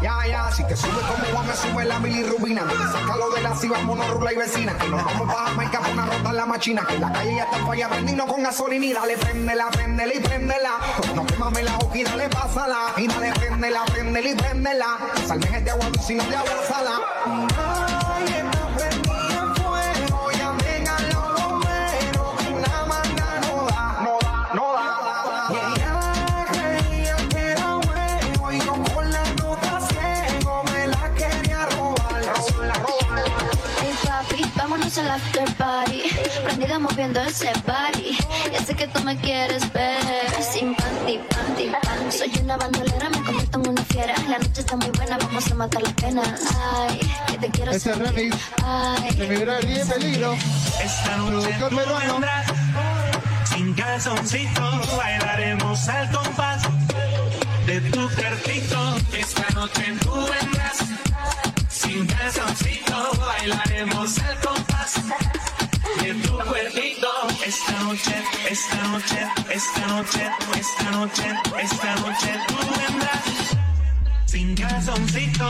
Ya, 0.02 0.26
ya, 0.26 0.46
así 0.46 0.64
que 0.66 0.76
sube 0.76 0.90
como 0.92 1.42
me 1.44 1.54
sube 1.54 1.84
la 1.84 1.98
bilirrubina. 1.98 2.62
Sácalo 2.92 3.30
de 3.30 3.42
la 3.42 3.54
ciba, 3.54 3.78
monorrula 3.82 4.32
y 4.32 4.36
vecina. 4.36 4.78
Que 4.78 4.88
nos 4.88 5.04
vamos 5.04 5.26
para 5.26 5.50
Jamaica 5.50 5.79
la 6.40 6.46
machina. 6.46 6.86
Que 6.86 6.98
la 6.98 7.12
calle 7.12 7.36
ya 7.36 7.44
está 7.44 7.58
falla, 7.66 7.88
prendino 7.88 8.26
con 8.26 8.42
gasolina. 8.42 8.86
Y 8.86 8.92
dale, 8.92 9.16
préndela, 9.18 9.68
préndela 9.70 10.14
y 10.14 10.20
préndela. 10.20 10.72
No 11.14 11.26
quemame 11.26 11.62
la 11.62 11.76
boca 11.76 11.98
y 11.98 12.04
dale, 12.04 12.28
pásala. 12.28 12.92
Y 12.96 13.06
dale, 13.06 13.30
préndela, 13.32 13.84
préndela 13.84 14.28
y 14.28 14.34
préndela. 14.34 14.98
Salmejes 15.26 15.64
de 15.64 15.70
agua 15.70 15.86
dulce 15.86 16.12
y 16.14 16.16
no 16.16 16.24
de 16.24 16.36
agua 16.36 16.50
sala. 16.66 17.00
Ay, 17.26 18.42
prendida 18.76 19.42
manga 22.88 23.28
no 23.44 23.54
no 24.04 24.18
da, 24.24 24.50
no 24.54 24.66
da. 24.72 24.86
La 34.94 35.02
la 35.02 35.14
after 35.14 35.46
party 35.54 36.19
Prendida 36.44 36.78
moviendo 36.78 37.20
ese 37.20 37.52
body 37.66 38.16
Ya 38.52 38.64
sé 38.64 38.74
que 38.74 38.86
tú 38.88 39.02
me 39.02 39.16
quieres 39.16 39.70
ver. 39.72 40.00
Sin 40.52 40.74
panty, 40.74 41.18
panty, 41.18 41.70
panty. 41.70 42.16
Soy 42.16 42.32
una 42.42 42.56
bandolera, 42.56 43.10
me 43.10 43.22
convierto 43.22 43.60
en 43.60 43.68
una 43.68 43.84
fiera. 43.84 44.14
La 44.28 44.38
noche 44.38 44.60
está 44.60 44.76
muy 44.76 44.90
buena, 44.90 45.18
vamos 45.18 45.50
a 45.50 45.54
matar 45.54 45.82
la 45.82 45.90
pena. 45.90 46.22
Ay, 46.64 47.00
que 47.26 47.38
te 47.38 47.50
quiero 47.50 47.72
Ese 47.72 47.92
sentir. 47.92 48.14
remix 48.14 48.36
Ay, 48.64 49.14
de 49.14 49.26
mi 49.28 49.36
brother 49.36 49.66
DJ 49.66 49.84
Peligro. 49.86 50.36
Esta 50.82 51.16
noche 51.16 51.56
tú 51.58 51.76
vendrás. 51.76 52.46
Sin 53.44 53.74
calzoncito, 53.74 54.80
bailaremos 54.96 55.88
al 55.88 56.10
compás 56.10 56.62
de 57.66 57.80
tu 57.82 58.08
cuerpito. 58.14 58.96
Esta 59.12 59.54
noche 59.54 59.96
tú 60.00 60.14
vendrás. 60.14 60.78
Sin 61.68 62.06
calzoncito, 62.06 63.10
bailaremos 63.20 64.18
al 64.18 64.40
compás 64.40 65.00
de 65.98 66.14
tu 66.14 66.38
cuerpito. 66.38 67.08
Esta 67.44 67.72
noche, 67.80 68.14
esta 68.48 68.82
noche, 68.88 69.26
esta 69.50 69.86
noche, 69.86 70.30
esta 70.54 70.90
noche, 70.90 71.24
esta 71.62 71.94
noche 71.96 72.40
tú 72.48 72.56
vendrás 72.78 73.56
sin 74.26 74.54
calzoncito. 74.54 75.46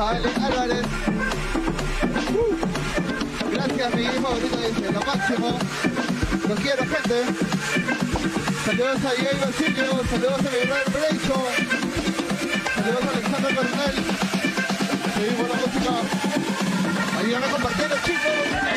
Álvarez. 0.00 0.86
Uh, 2.32 2.56
Gracias, 3.52 3.94
mi 3.94 4.04
favorito 4.04 4.56
dice, 4.56 4.92
lo 4.92 5.00
máximo. 5.00 5.58
Los 6.48 6.60
quiero, 6.60 6.84
gente. 6.84 7.24
Saludos 8.64 9.04
a 9.04 9.12
Diego 9.12 9.40
Basilio, 9.44 10.02
saludos 10.08 10.38
a 10.38 10.50
mi 10.50 10.66
brother 10.66 10.90
Brecho. 10.90 11.36
Saludos 12.74 13.04
a 13.04 13.10
Alexander 13.10 13.54
Coronel. 13.54 13.94
Seguimos 15.14 15.48
la 15.48 15.54
música. 15.56 15.92
Ayúdame 17.18 17.46
a 17.46 17.50
compartirlo, 17.50 17.96
chicos. 18.06 18.69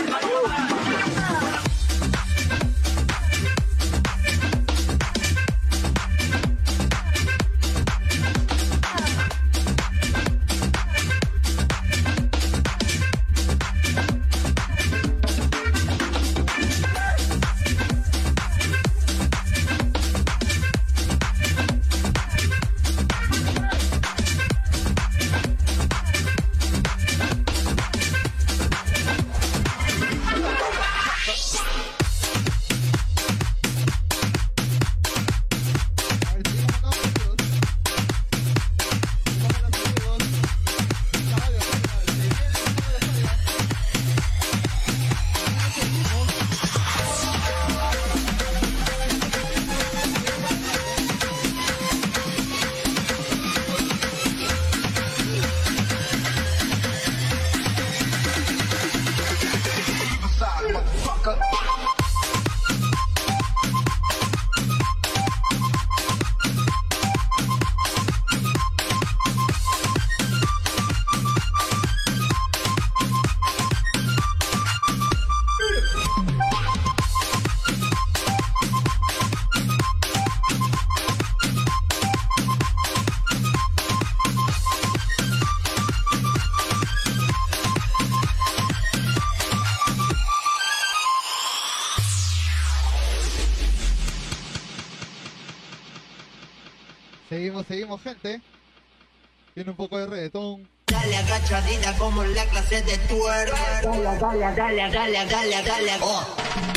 Tiene 99.63 99.71
un 99.71 99.77
poco 99.77 99.97
de 99.97 100.07
reggaetón. 100.07 100.67
Dale 100.87 101.15
agachadita 101.15 101.93
como 101.93 102.21
en 102.21 102.35
la 102.35 102.43
clase 102.47 102.81
de. 102.81 102.99
Dale, 103.07 104.03
dale, 104.19 104.55
dale, 104.57 104.89
dale, 104.91 105.25
dale, 105.25 105.63
dale. 105.63 105.91
Oh. 106.01 106.21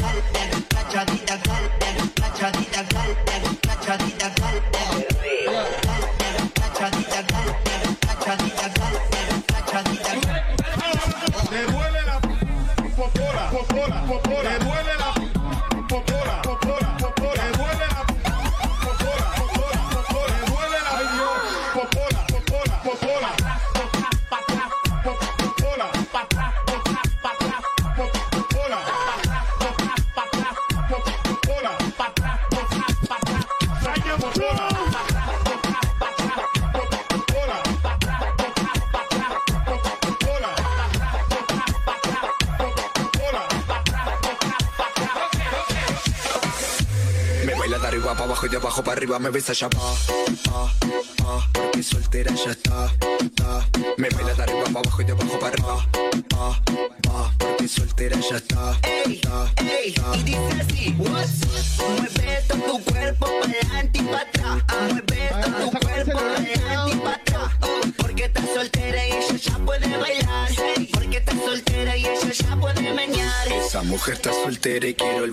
Dale 0.00 0.22
agachadita, 0.70 1.36
dale 1.36 1.68
agachadita, 2.16 2.84
dale 2.84 3.16
agachadita, 3.66 4.25
me 49.18 49.30
besa 49.30 49.52
ya 49.52 49.68
pa, 49.68 49.94
pa, 50.44 50.72
pa, 51.16 51.48
porque 51.52 51.82
soltera 51.82 52.34
ya 52.34 52.55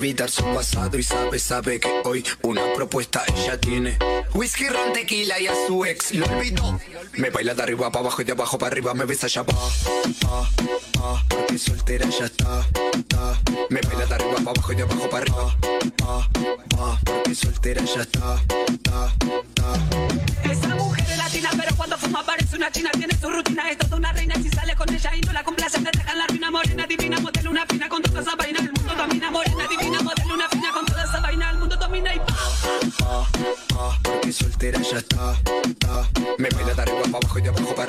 olvidar 0.03 0.29
su 0.29 0.43
pasado 0.43 0.97
y 0.97 1.03
sabe, 1.03 1.39
sabe 1.39 1.79
que 1.79 1.89
hoy 2.03 2.25
una 2.41 2.73
propuesta 2.73 3.23
ella 3.37 3.57
tiene. 3.57 3.97
Whisky, 4.33 4.67
ron, 4.67 4.91
tequila 4.91 5.39
y 5.39 5.47
a 5.47 5.53
su 5.65 5.85
ex 5.85 6.13
lo 6.13 6.25
olvidó. 6.25 6.77
Me 7.13 7.29
baila 7.29 7.53
de 7.53 7.63
arriba 7.63 7.89
para 7.89 8.01
abajo 8.01 8.21
y 8.21 8.25
de 8.25 8.33
abajo 8.33 8.57
para 8.57 8.73
arriba 8.73 8.93
me 8.93 9.05
besa 9.05 9.27
ya 9.27 9.45
pa, 9.45 9.53
pa, 10.19 10.49
pa, 10.91 11.23
porque 11.29 11.57
soltera 11.57 12.09
ya 12.09 12.25
está, 12.25 12.67
está. 12.97 13.39
Me 13.69 13.79
baila 13.79 14.05
de 14.05 14.15
arriba 14.15 14.35
para 14.35 14.51
abajo 14.51 14.73
y 14.73 14.75
de 14.75 14.83
abajo 14.83 15.09
para 15.09 15.23
arriba, 15.23 15.55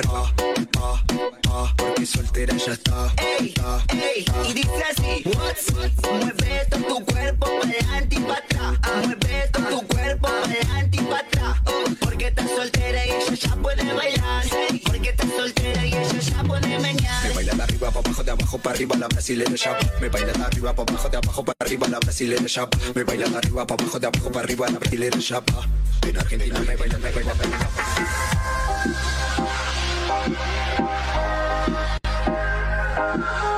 arriba, 0.04 0.32
pa, 0.72 1.02
pa, 1.42 1.74
porque 1.76 2.06
soltera 2.06 2.56
ya 2.56 2.72
está, 2.72 3.12
está, 3.40 3.82
Ey, 3.90 4.24
y 4.48 4.52
dice 4.52 4.84
así, 4.90 5.22
what? 5.36 5.54
Mueve 6.20 6.66
todo 6.70 6.82
tu 6.84 7.04
cuerpo 7.06 7.46
para 7.46 7.70
adelante 7.70 8.16
y 8.16 8.20
para 8.20 8.38
atrás. 8.38 8.78
Mueve 9.06 9.48
todo 9.52 9.68
tu 9.68 9.86
cuerpo 9.86 10.28
para 10.28 10.44
adelante 10.44 10.96
y 10.96 11.04
para 11.04 11.18
atrás. 11.18 11.56
Oh, 11.66 11.84
porque 12.00 12.26
estás 12.28 12.50
soltera 12.50 13.06
y 13.06 13.10
ella 13.10 13.34
ya 13.34 13.56
puede 13.56 13.92
bailar. 13.92 14.44
Porque 14.84 15.08
estás 15.10 15.30
soltera 15.36 15.86
y 15.86 15.94
ella 15.94 16.18
ya 16.18 16.42
puede 16.44 16.78
meñar. 16.78 17.24
Me 17.24 17.34
baila 17.34 17.54
de 17.54 17.62
arriba 17.62 17.90
para 17.90 18.06
abajo, 18.06 18.24
de 18.24 18.30
abajo 18.30 18.58
para 18.58 18.74
arriba 18.74 18.96
la 18.96 19.08
brasilera 19.08 19.54
ya. 19.54 19.78
Me 20.00 20.08
baila 20.08 20.32
de 20.32 20.44
arriba 20.44 20.74
para 20.74 20.92
abajo, 20.92 21.08
de 21.08 21.16
abajo 21.16 21.44
para 21.44 21.56
arriba 21.60 21.88
la 21.88 21.98
brasilera 22.00 22.46
ya. 22.46 22.68
Me 22.94 23.04
baila 23.04 23.28
de 23.28 23.36
arriba 23.36 23.66
para 23.66 23.82
abajo, 23.82 23.98
de 23.98 24.06
abajo 24.06 24.32
para 24.32 24.44
arriba 24.44 24.68
la 24.70 24.78
brasilera 24.78 25.18
ya. 25.18 25.42
En 26.02 26.18
Argentina 26.18 26.60
me 26.60 26.76
baila, 26.76 26.98
me 26.98 27.10
baila, 27.10 27.34
me 27.34 27.46
baila. 27.46 28.43
Llama 32.96 33.53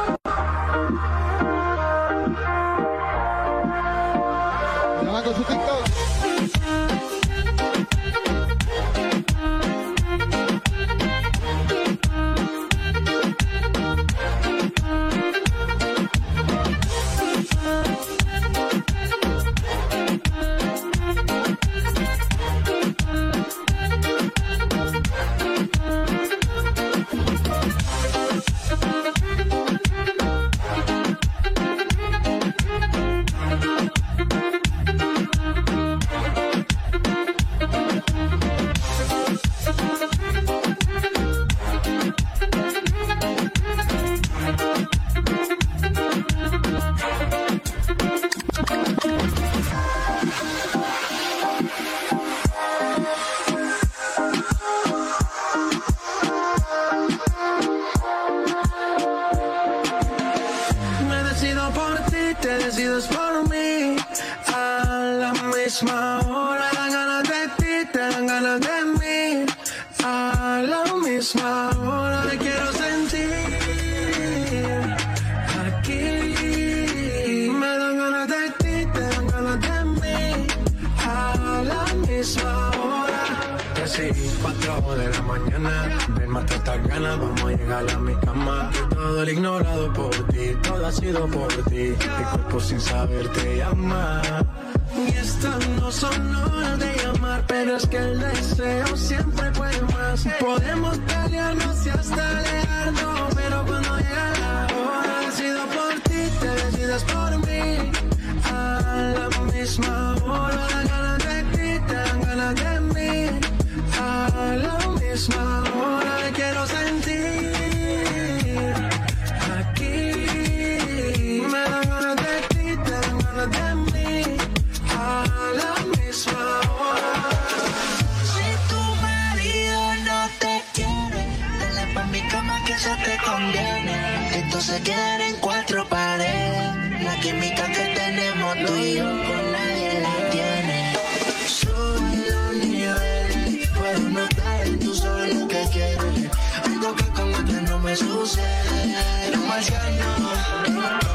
sucede. 147.97 149.31
No 149.33 149.47
marciano. 149.47 150.31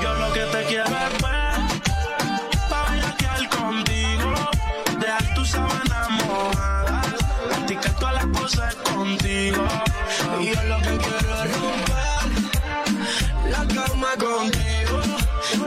Yo 0.01 0.13
lo 0.15 0.33
que 0.33 0.39
te 0.41 0.65
quiero 0.65 0.85
es 0.85 0.91
ver, 0.91 1.13
pa' 2.69 2.89
bellaquear 2.89 3.49
contigo, 3.49 4.33
dejar 4.99 5.33
tus 5.35 5.49
sábanas 5.49 6.09
mojadas, 6.09 7.15
practicar 7.47 7.93
todas 7.99 8.15
las 8.15 8.39
cosas 8.39 8.75
contigo. 8.75 9.63
Y 10.39 10.45
yo 10.47 10.63
lo 10.63 10.77
que 10.81 10.97
quiero 10.97 11.43
es 11.43 11.51
romper 11.59 12.25
la 13.51 13.67
cama 13.75 14.11
contigo, 14.17 15.01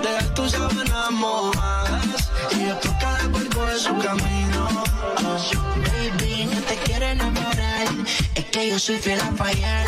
dejar 0.03 0.35
tus 0.35 0.51
sábanas 0.51 1.11
mojadas, 1.13 2.31
y 2.53 2.65
después 2.65 2.95
cada 3.01 3.29
cuerpo 3.29 3.69
en 3.71 3.79
su 3.79 3.99
camino. 3.99 4.85
Baby, 5.85 6.49
no 6.53 6.61
te 6.63 6.77
quiero 6.85 7.07
enamorar. 7.07 7.89
Que 8.55 8.71
yo 8.71 8.79
soy 8.79 8.99
fiel 8.99 9.21
a 9.21 9.33
fallar. 9.33 9.85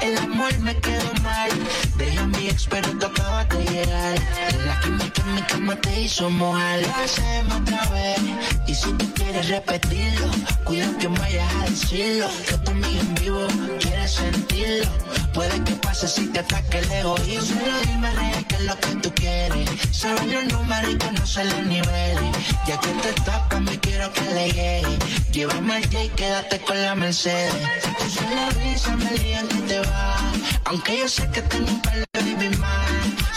El 0.00 0.18
amor 0.18 0.52
me 0.58 0.76
quedó 0.80 1.08
mal. 1.22 1.50
Deja 1.98 2.22
a 2.22 2.26
mi 2.26 2.48
ex, 2.48 2.66
pero 2.66 2.90
tú 2.98 3.06
acabas 3.06 3.48
de 3.50 3.64
llegar. 3.64 4.18
La 4.66 4.80
química 4.80 5.22
en 5.22 5.34
mi 5.36 5.42
cama 5.42 5.76
te 5.76 6.00
hizo 6.00 6.28
mojar. 6.28 6.80
Lo 6.80 6.96
hacemos 6.96 7.60
otra 7.60 7.88
vez. 7.90 8.18
Y 8.66 8.74
si 8.74 8.90
tú 8.94 9.14
quieres 9.14 9.48
repetirlo, 9.48 10.32
cuida 10.64 10.90
que 10.98 11.06
vayas 11.06 11.54
a 11.54 11.70
decirlo. 11.70 12.28
Que 12.48 12.58
tu 12.58 12.70
amigo 12.72 13.00
en 13.00 13.14
vivo 13.14 13.46
quiere 13.78 14.08
sentirlo. 14.08 14.90
Puede 15.38 15.62
que 15.62 15.74
pase 15.76 16.08
si 16.08 16.26
te 16.26 16.40
ataque 16.40 16.78
el 16.78 16.90
egoísmo. 16.90 17.60
Solo 17.60 17.78
dime 17.86 18.10
real 18.10 18.44
que 18.48 18.56
es 18.56 18.62
lo 18.62 18.76
que 18.80 18.88
tú 18.96 19.12
quieres. 19.14 19.70
Sabes 19.92 20.26
los 20.26 20.44
números 20.52 20.90
y 20.90 20.98
conocer 20.98 21.46
los 21.46 21.64
niveles. 21.64 22.32
Ya 22.66 22.76
que 22.80 22.88
te 22.88 23.12
tapa, 23.22 23.60
me 23.60 23.78
quiero 23.78 24.12
que 24.14 24.22
le 24.34 24.46
llegue. 24.50 24.98
Llévame 25.30 25.76
al 25.76 25.84
J 25.84 26.02
y 26.02 26.08
quédate 26.08 26.60
con 26.62 26.82
la 26.82 26.96
Mercedes. 26.96 27.54
Tú 28.00 28.10
solo 28.10 28.40
avísame 28.50 29.10
el 29.10 29.18
día 29.22 29.38
en 29.38 29.48
que 29.48 29.60
te 29.60 29.78
vas. 29.78 30.22
Aunque 30.64 30.98
yo 30.98 31.08
sé 31.08 31.30
que 31.30 31.42
tengo 31.42 31.70
un 31.70 31.82
par 31.82 31.94
de 31.94 32.06
baby 32.14 32.56
más. 32.56 32.90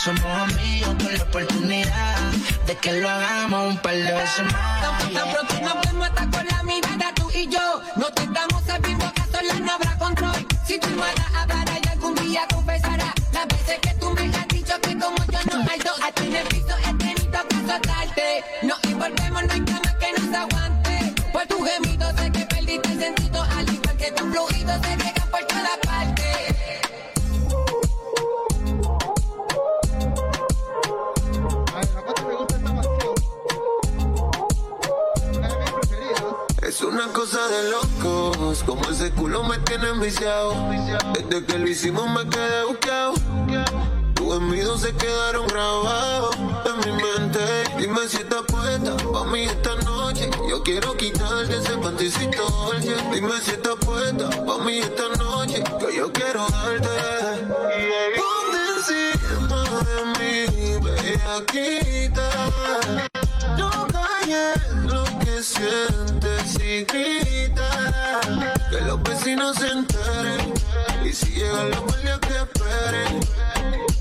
Somos 0.03 0.25
amigos 0.25 0.95
con 1.03 1.13
la 1.15 1.23
oportunidad 1.23 2.17
de 2.65 2.77
que 2.77 2.93
lo 2.93 3.09
hagamos 3.11 3.73
un 3.73 3.77
par 3.77 3.93
de 3.93 4.11
veces 4.11 4.45
más. 4.51 4.81
Tan, 4.81 5.31
pronto 5.33 5.91
nos 5.93 6.07
hasta 6.07 6.31
con 6.31 6.47
la 6.47 6.63
mirada 6.63 7.13
tú 7.13 7.29
y 7.31 7.47
yo. 7.47 7.79
No 7.95 8.07
te 8.07 8.23
estamos 8.23 8.63
sabiendo 8.65 9.05
que 9.13 9.21
a 9.21 9.25
solas 9.27 9.59
no 9.59 9.71
habrá 9.73 9.95
control. 9.99 10.50
Si 10.71 10.79
tu 10.79 10.87
hermana 10.87 11.25
hablará 11.35 11.73
y 11.83 11.89
algún 11.89 12.15
día 12.15 12.47
confesará 12.49 13.13
las 13.33 13.45
veces 13.45 13.77
que 13.81 13.93
tú 13.95 14.09
me 14.11 14.21
has 14.21 14.47
dicho 14.47 14.73
que 14.79 14.97
como 14.97 15.17
yo 15.17 15.39
no 15.51 15.69
hay 15.69 15.79
dos. 15.79 16.01
A 16.01 16.13
ti 16.13 16.27
en 16.27 16.35
el 16.37 16.47
piso 16.47 16.73
he 16.87 16.93
tenido 16.93 17.47
que 17.49 17.55
azotarte. 17.57 18.43
No 18.61 18.75
envolvemos, 18.83 19.43
no 19.43 19.51
hay 19.51 19.65
cama 19.65 19.97
que 19.99 20.13
nos 20.13 20.33
aguante. 20.33 21.13
Por 21.33 21.45
tu 21.47 21.61
gemido 21.61 22.09
sé 22.15 22.31
que 22.31 22.45
perdiste 22.45 22.89
el 22.89 22.99
sentido. 23.01 23.41
Al 23.41 23.69
igual 23.69 23.97
que 23.97 24.11
tus 24.13 24.27
fluidos 24.31 24.81
se 24.81 25.00
Es 36.81 36.87
una 36.87 37.07
cosa 37.13 37.37
de 37.47 37.69
locos, 37.69 38.63
como 38.63 38.81
ese 38.89 39.11
culo 39.11 39.43
me 39.43 39.59
tiene 39.59 39.89
enviciado. 39.89 40.55
Desde 41.13 41.45
que 41.45 41.59
lo 41.59 41.67
hicimos 41.67 42.09
me 42.09 42.27
quedé 42.27 42.65
buqueado. 42.65 43.13
Tus 44.15 44.33
gemidos 44.33 44.81
se 44.81 44.91
quedaron 44.95 45.45
grabados 45.45 46.35
en 46.65 46.79
mi 46.79 46.91
mente. 47.03 47.39
Dime 47.77 48.07
si 48.07 48.17
estás 48.17 48.41
puesta 48.47 48.97
pa' 48.97 49.25
mí 49.25 49.43
esta 49.43 49.75
noche. 49.85 50.31
Yo 50.49 50.63
quiero 50.63 50.97
quitarte 50.97 51.55
ese 51.55 51.77
panticito 51.77 52.49
dolce. 52.49 52.95
Dime 53.13 53.39
si 53.43 53.51
estás 53.51 53.75
puesta 53.75 54.27
pa' 54.43 54.57
mí 54.65 54.79
esta 54.79 55.07
noche. 55.19 55.63
Que 55.79 55.95
yo 55.95 56.11
quiero 56.11 56.47
darte. 56.49 56.89
Ponte 58.17 58.59
encima 58.75 59.83
de 59.83 60.01
mí. 60.17 60.31
No 63.55 63.69
calles 63.87 64.57
lo 64.87 64.90
sientes 65.43 66.55
y 66.59 66.83
grita. 66.85 68.21
Que 68.69 68.81
los 68.81 69.01
vecinos 69.03 69.57
se 69.57 69.67
enteren. 69.69 70.53
Y 71.03 71.11
si 71.13 71.31
llegan 71.31 71.71
los 71.71 71.81
guardias 71.81 72.19
que 72.19 72.35
esperen. 72.35 73.19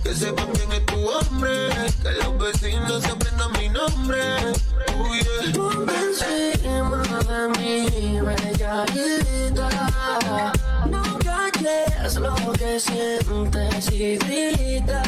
Que 0.02 0.14
sepan 0.14 0.46
quién 0.52 0.72
es 0.72 0.86
tu 0.86 1.08
hombre. 1.08 1.68
Que 2.02 2.12
los 2.22 2.38
vecinos 2.38 3.02
se 3.02 3.10
aprendan 3.10 3.52
mi 3.52 3.68
nombre. 3.68 4.22
Uh, 4.98 5.14
yeah. 5.14 5.52
Ponte 5.54 5.94
encima 5.94 7.02
de 7.28 7.48
mí, 7.58 8.20
bellaquita. 8.20 9.68
No 10.90 11.02
calles 11.20 12.14
lo 12.16 12.34
que 12.52 12.80
sientes 12.80 13.90
y 13.92 14.16
grita. 14.18 15.02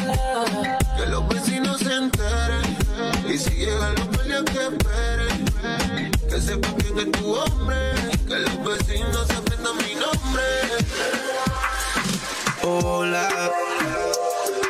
Que 0.97 1.05
los 1.05 1.27
vecinos 1.27 1.79
se 1.79 1.93
enteren. 1.93 2.82
Y 3.27 3.37
si 3.37 3.49
llegan 3.51 3.95
los 3.95 4.07
guardias 4.07 4.43
que 4.43 4.67
esperen. 4.67 6.11
Que 6.29 6.41
sepan 6.41 6.73
quién 6.75 6.99
es 6.99 7.11
tu 7.11 7.35
hombre. 7.35 7.75
Que 8.27 8.39
los 8.39 8.63
vecinos 8.63 9.29
aprendan 9.31 9.77
mi 9.77 9.95
nombre. 9.95 10.43
Hola, 12.63 13.51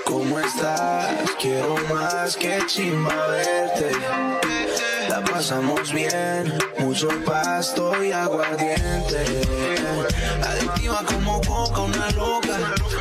¿cómo 0.05 0.39
estás? 0.39 1.29
Quiero 1.39 1.75
más 1.93 2.35
que 2.35 2.59
chimba 2.67 3.27
verte. 3.27 3.91
La 5.09 5.23
pasamos 5.23 5.91
bien, 5.93 6.53
mucho 6.79 7.09
pasto 7.23 8.03
y 8.03 8.11
aguardiente. 8.11 9.41
Adictiva 10.41 11.03
como 11.05 11.39
coca, 11.41 11.81
una 11.81 12.09
loca. 12.11 12.57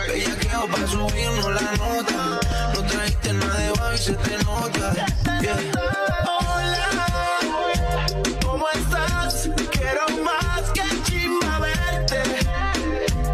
Bellaqueo 0.06 0.66
para 0.70 0.86
subirnos 0.86 1.54
la 1.54 1.72
nota. 1.76 2.40
No 2.74 2.82
bajo 2.82 3.21
y 3.94 3.98
se 3.98 4.14
te 4.14 4.36
nota. 4.44 4.94
Hola, 6.26 7.06
¿cómo 8.44 8.66
estás? 8.70 9.50
Quiero 9.70 10.06
más 10.22 10.62
que 10.72 10.82
chimba 11.04 11.58
verte. 11.58 12.22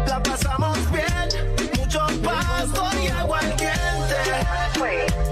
La 0.07 0.21
pasamos 0.21 0.77
bien, 0.91 1.29
mucho 1.77 1.99
pasto 2.23 2.89
y 3.01 3.07
agua 3.07 3.39
caliente. 3.39 4.45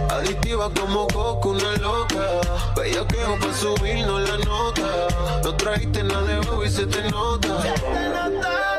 Adictiva 0.09 0.69
como 0.73 1.07
coco, 1.07 1.49
una 1.49 1.73
loca. 1.77 2.41
Bellaqueo 2.75 3.39
pa' 3.39 3.53
subirnos 3.53 4.29
la 4.29 4.37
nota. 4.45 5.07
No 5.43 5.55
trajiste 5.55 6.03
nada 6.03 6.21
de 6.21 6.65
y 6.65 6.69
se 6.69 6.85
te 6.85 7.09
nota. 7.09 7.47
Yo 7.47 7.73
quiero 7.73 8.76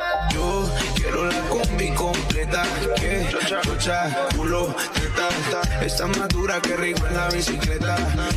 la 1.78 1.94
combi 1.94 1.94
completa. 1.94 2.62
Que 2.96 3.28
chocha, 3.46 4.28
culo, 4.36 4.74
teta. 4.94 5.84
Está 5.84 6.06
más 6.06 6.28
dura 6.28 6.60
que 6.60 6.76
rico 6.76 7.06
en 7.06 7.16
la 7.16 7.28
bicicleta. 7.28 7.96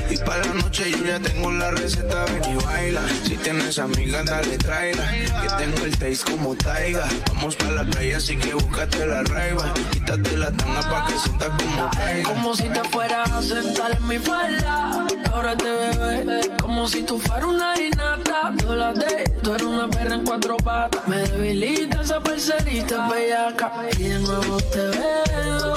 Y 0.09 0.17
para 0.17 0.45
la 0.45 0.53
noche 0.53 0.91
yo 0.91 1.05
ya 1.05 1.19
tengo 1.19 1.51
la 1.51 1.71
receta. 1.71 2.25
Ven 2.25 2.53
y 2.53 2.63
baila. 2.63 3.01
Si 3.23 3.35
tienes 3.37 3.79
amigas, 3.79 4.25
dale 4.25 4.57
tráela. 4.57 5.11
Que 5.11 5.63
tengo 5.63 5.85
el 5.85 5.97
taste 5.97 6.31
como 6.31 6.55
taiga. 6.55 7.07
Vamos 7.33 7.55
para 7.55 7.71
la 7.71 7.83
playa, 7.83 8.17
así 8.17 8.37
que 8.37 8.53
búscate 8.53 9.05
la 9.05 9.23
raiva. 9.23 9.73
Quítate 9.91 10.37
la 10.37 10.51
tanga 10.51 10.81
pa' 10.81 11.07
que 11.07 11.17
sientas 11.17 11.49
como 11.49 11.89
caiga. 11.91 12.29
Como 12.29 12.55
si 12.55 12.63
te 12.63 12.83
fueras 12.89 13.31
a 13.31 13.41
sentar 13.41 13.91
en 13.95 14.07
mi 14.07 14.19
falda. 14.19 15.07
Ahora 15.31 15.55
te 15.55 15.71
bebé, 15.71 16.51
como 16.61 16.87
si 16.87 17.03
tú 17.03 17.19
fueras 17.19 17.45
una 17.45 17.79
inata. 17.79 18.53
Tú 18.57 18.73
la 18.73 18.93
de, 18.93 19.23
tú 19.41 19.53
eres 19.53 19.67
una 19.67 19.89
perra 19.89 20.15
en 20.15 20.25
cuatro 20.25 20.57
patas. 20.57 21.07
Me 21.07 21.17
debilita 21.17 22.01
esa 22.01 22.19
parcerita 22.19 23.07
bellaca. 23.31 23.71
Y 23.97 24.03
de 24.03 24.19
nuevo 24.19 24.57
te 24.57 24.87
veo. 24.87 25.73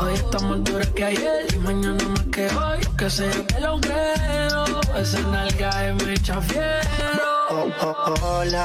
Hoy 0.00 0.14
estamos 0.14 0.64
duras 0.64 0.88
que 0.88 1.04
ayer 1.04 1.46
y 1.54 1.58
mañana 1.58 2.04
más 2.08 2.22
que 2.32 2.46
hoy. 2.48 2.80
Que 2.96 3.10
sea 3.10 3.46
te 3.46 3.60
lo 3.60 3.80
creo. 3.80 4.64
Esa 4.96 5.20
nalga 5.20 5.88
es 5.88 5.94
me 6.04 6.14
echa 6.14 6.40
fiero. 6.40 7.28
Oh, 7.50 7.70
oh, 7.82 8.14
hola, 8.22 8.64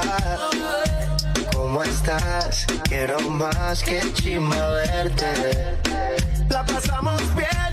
¿cómo 1.54 1.82
estás? 1.82 2.66
Quiero 2.84 3.18
más 3.30 3.82
que 3.82 4.00
chimba 4.12 4.70
verte. 4.70 5.76
La 6.48 6.64
pasamos 6.64 7.22
bien, 7.34 7.72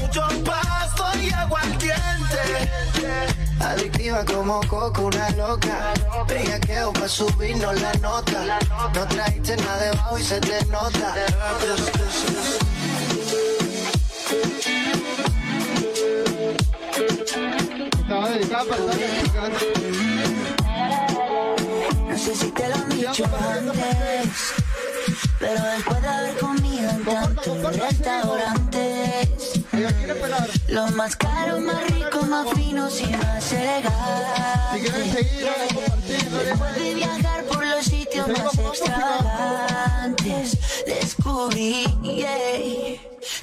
mucho 0.00 0.22
pasto 0.44 1.04
y 1.20 1.30
agua 1.30 1.60
caliente. 1.60 2.11
Adictiva 3.62 4.24
como 4.24 4.60
coco, 4.66 5.02
una 5.02 5.30
loca. 5.30 5.94
Bellaqueo 6.26 6.92
pa' 6.92 7.08
subirnos 7.08 7.80
la 7.80 7.92
nota. 7.94 8.58
No 8.94 9.06
trajiste 9.06 9.56
nada 9.56 9.82
debajo 9.84 10.18
y 10.18 10.22
se 10.22 10.40
te 10.40 10.64
nota. 10.66 11.14
Estaba 18.00 18.28
dedicada 18.30 18.64
para 18.64 18.82
No 22.08 22.18
sé 22.18 22.34
si 22.34 22.50
te 22.50 22.68
lo 22.68 22.74
han 22.74 22.88
dicho 22.90 23.24
antes, 23.24 24.28
pero 25.38 25.64
después 25.64 26.02
de 26.02 26.08
haber 26.08 26.36
comido 26.38 26.90
en 26.90 27.04
tantos 27.04 27.76
restaurantes, 27.76 28.71
los 30.68 30.92
más 30.92 31.16
caros, 31.16 31.60
más 31.60 31.84
ricos, 31.90 32.28
más 32.28 32.46
finos 32.54 33.00
y 33.00 33.06
más 33.16 33.52
elegantes. 33.52 34.92
Después 36.44 36.74
de 36.76 36.94
viajar 36.94 37.44
por 37.44 37.66
los 37.66 37.84
sitios 37.84 38.28
más 38.28 38.58
extravagantes, 38.58 40.58
descubrí 40.86 41.84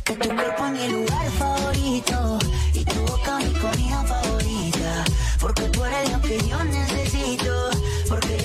que 0.04 0.16
tu 0.16 0.30
cuerpo 0.30 0.66
es 0.66 0.72
mi 0.72 0.88
lugar 0.90 1.30
favorito 1.38 2.40
y 2.74 2.86
tu 2.86 3.00
boca 3.06 3.38
mi 3.38 3.54
comida 3.54 4.04
favorita. 4.04 5.06
Porque 5.40 5.64
tú 5.64 5.84
eres 5.84 6.12
lo 6.12 6.22
que 6.22 6.38
yo 6.48 6.64
necesito, 6.64 7.70
porque 8.08 8.38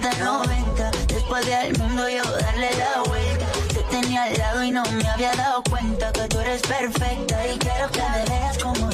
60, 0.00 0.24
90. 0.24 0.90
Después 1.08 1.44
de 1.44 1.54
al 1.54 1.78
mundo 1.78 2.08
yo 2.08 2.22
darle 2.22 2.70
la 2.78 3.02
vuelta. 3.02 3.46
Te 3.74 3.82
tenía 3.90 4.24
al 4.24 4.38
lado 4.38 4.64
y 4.64 4.70
no 4.70 4.82
me 4.84 5.06
había 5.08 5.32
dado 5.34 5.62
cuenta 5.68 6.10
que 6.12 6.28
tú 6.28 6.40
eres 6.40 6.62
perfecta. 6.62 7.46
Y 7.46 7.58
quiero 7.58 7.90
que 7.90 8.00
me 8.00 8.24
veas 8.24 8.58
como 8.58 8.91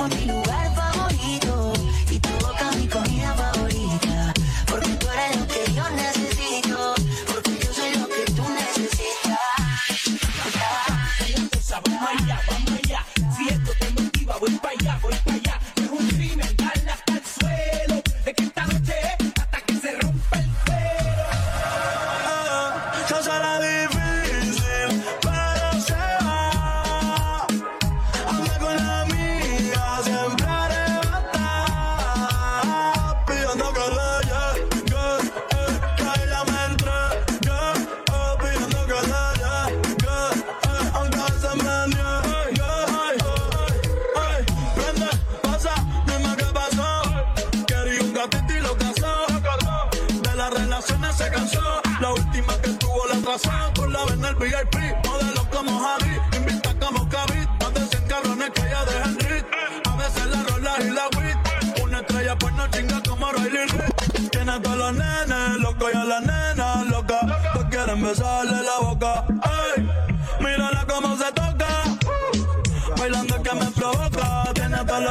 Que 0.00 0.08
tu 0.08 0.16
cuerpo 0.24 0.39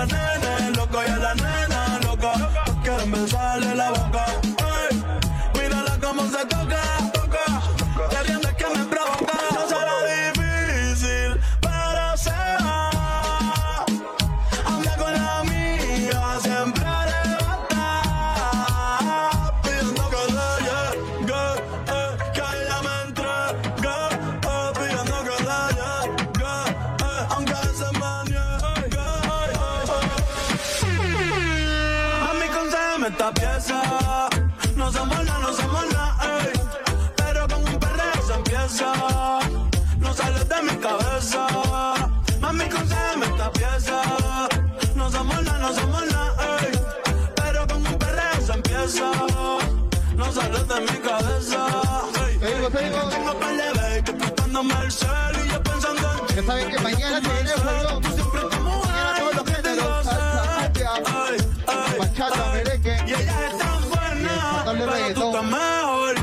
Tiene 0.08 0.39
que 56.70 56.80
mañana 56.80 57.22
tiene 57.22 57.50
juego. 57.52 58.02
Mañana 58.02 59.16
todos 59.18 59.36
los 59.36 59.46
géneros, 59.46 60.06
salsa, 60.06 60.72
cumbia, 61.66 61.98
bachata, 61.98 62.52
merengue. 62.54 62.98
Y 63.08 63.14
ella 63.14 63.48
es 63.48 63.58
tan 63.58 63.90
buena, 63.90 64.64
pero 64.66 65.14
tú 65.14 65.28
estás 65.28 65.44
mejor. 65.44 66.16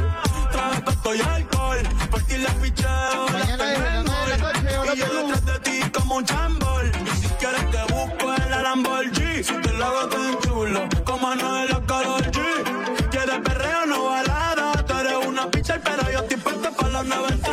Trae 0.53 0.81
pasto 0.83 1.15
y 1.15 1.21
alcohol, 1.21 1.79
por 2.11 2.23
ti 2.23 2.39
la 2.39 2.51
ficheo, 2.51 3.27
Y 4.95 4.99
yo 4.99 5.07
detrás 5.15 5.45
de 5.45 5.59
ti 5.61 5.91
como 5.91 6.17
un 6.17 6.25
chambol. 6.25 6.93
Y 7.05 7.17
si 7.21 7.29
quieres 7.41 7.71
te 7.71 7.83
busco 7.93 8.35
en 8.35 8.51
la 8.51 8.63
Lamborghini. 8.63 9.43
Si 9.43 9.53
te 9.53 9.73
lo 9.73 9.85
hago 9.85 10.09
tan 10.09 10.39
chulo, 10.41 10.89
como 11.05 11.35
no 11.35 11.65
es 11.65 11.71
la 11.71 11.81
Karol 11.87 12.23
G. 12.23 13.11
Quieres 13.11 13.41
perreo, 13.45 13.87
no 13.87 14.05
balada. 14.05 14.73
Tú 14.85 14.95
eres 14.95 15.27
una 15.27 15.51
pichel, 15.51 15.81
pero 15.81 16.11
yo 16.11 16.21
estoy 16.21 16.37
puesto 16.37 16.73
para 16.73 16.89
los 16.91 17.07
90. 17.07 17.46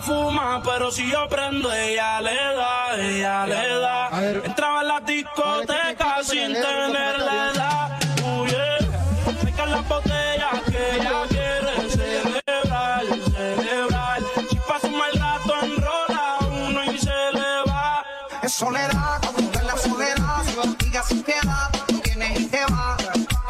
No 0.00 0.06
fuma, 0.06 0.62
pero 0.64 0.90
si 0.90 1.10
yo 1.10 1.28
prendo, 1.28 1.72
ella 1.72 2.20
le 2.20 2.34
da, 2.34 2.96
ella 2.96 3.46
le 3.46 3.68
da. 3.80 4.08
Entraba 4.44 4.82
en 4.82 4.88
la 4.88 5.00
discoteca 5.00 6.16
sin 6.22 6.52
tener 6.52 7.18
la 7.18 7.50
edad. 7.50 8.00
Uh, 8.24 8.46
yeah. 8.46 9.42
Me 9.44 9.52
caen 9.52 9.70
las 9.72 9.88
botellas 9.88 10.62
que 10.70 10.96
ella 10.96 11.22
quiere 11.28 11.90
celebrar, 11.90 13.04
celebrar. 13.06 14.20
Si 14.48 14.56
pasa 14.56 14.86
un 14.86 14.96
mal 14.96 15.12
rato, 15.12 15.54
enrola 15.62 16.38
uno 16.68 16.84
y 16.84 16.98
se 16.98 17.32
le 17.32 17.70
va. 17.70 18.04
Es 18.42 18.52
soledad, 18.52 19.20
cuando 19.32 19.58
en 19.60 19.66
la 19.66 19.76
soledad, 19.76 20.42
si 20.44 20.52
contigo 20.54 21.02
sin 21.08 21.22
piedad, 21.22 21.70
tú 21.86 22.00
vienes 22.04 22.40
y 22.40 22.46
te 22.46 22.64
vas. 22.66 22.98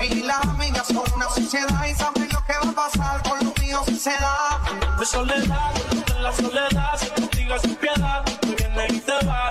Ella 0.01 0.15
y 0.15 0.23
las 0.23 0.43
amigas 0.47 0.87
son 0.87 1.05
una 1.15 1.29
sociedad 1.29 1.85
y 1.87 1.95
saben 1.95 2.29
lo 2.33 2.45
que 2.45 2.53
va 2.53 2.71
a 2.71 2.75
pasar 2.75 3.23
con 3.23 3.39
los 3.45 3.59
míos 3.59 3.83
si 3.87 3.97
se 3.97 4.11
da. 4.11 4.59
De 4.99 5.07
soledad, 5.07 5.71
la 6.31 6.37
soledad, 6.37 6.97
si 6.97 7.07
contigo 7.09 7.59
sin 7.59 7.75
piedad, 7.77 8.25
tú 8.41 8.55
vienes 8.57 8.93
y 8.93 9.01
te 9.01 9.27
vas. 9.27 9.51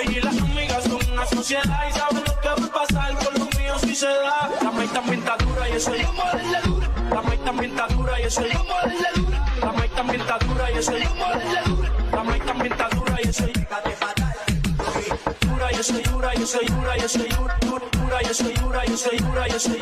Ella 0.00 0.10
y 0.10 0.20
las 0.20 0.38
amigas 0.38 0.84
son 0.84 1.00
una 1.12 1.26
sociedad 1.26 1.88
y 1.88 1.92
saben 1.92 2.24
lo 2.24 2.40
que 2.40 2.48
va 2.48 2.66
a 2.66 2.72
pasar 2.72 3.14
con 3.14 3.34
los 3.34 3.58
míos 3.58 3.80
si 3.80 3.94
se 3.94 4.06
da. 4.06 4.50
La 4.62 4.70
maíz 4.70 4.92
también 4.92 5.18
está 5.18 5.36
dura 5.38 5.68
y 5.68 5.72
eso 5.72 5.94
es 5.94 6.02
yo 6.02 6.12
morirle 6.12 6.60
dura. 6.64 6.88
La 7.10 7.22
maíz 7.22 7.44
también 7.44 7.70
está 7.70 7.86
dura 7.88 8.20
y 8.20 8.22
eso 8.22 8.40
es 8.42 8.52
yo 8.52 8.64
morirle 8.64 9.08
dura. 9.16 9.46
La 9.60 9.72
maíz 9.72 9.92
también 9.92 10.20
está 10.20 10.38
dura 10.38 10.70
y 10.70 10.78
eso 10.78 10.96
es 10.96 11.04
yo 11.04 11.14
morirle 11.14 11.60
dura. 11.66 11.90
La 12.12 12.24
maíz 12.24 12.44
también 12.44 12.72
está 12.72 12.88
dura 12.88 13.18
y 13.22 13.28
eso 13.28 13.44
es 13.44 13.52
dura 13.52 13.82
y 15.72 15.76
yo 15.76 15.82
soy 15.82 16.02
dura, 16.02 16.34
yo 16.34 16.46
soy 16.46 16.66
dura, 16.66 16.96
yo 16.96 17.08
soy 17.08 17.28
dura, 17.28 17.56
dura, 17.60 18.22
yo 18.22 18.34
soy 18.34 18.52
dura, 18.54 18.84
yo 18.84 18.96
soy 18.96 19.18
dura, 19.18 19.48
yo 19.48 19.58
soy 19.58 19.58
dura, 19.58 19.58
yo 19.58 19.58
soy 19.58 19.78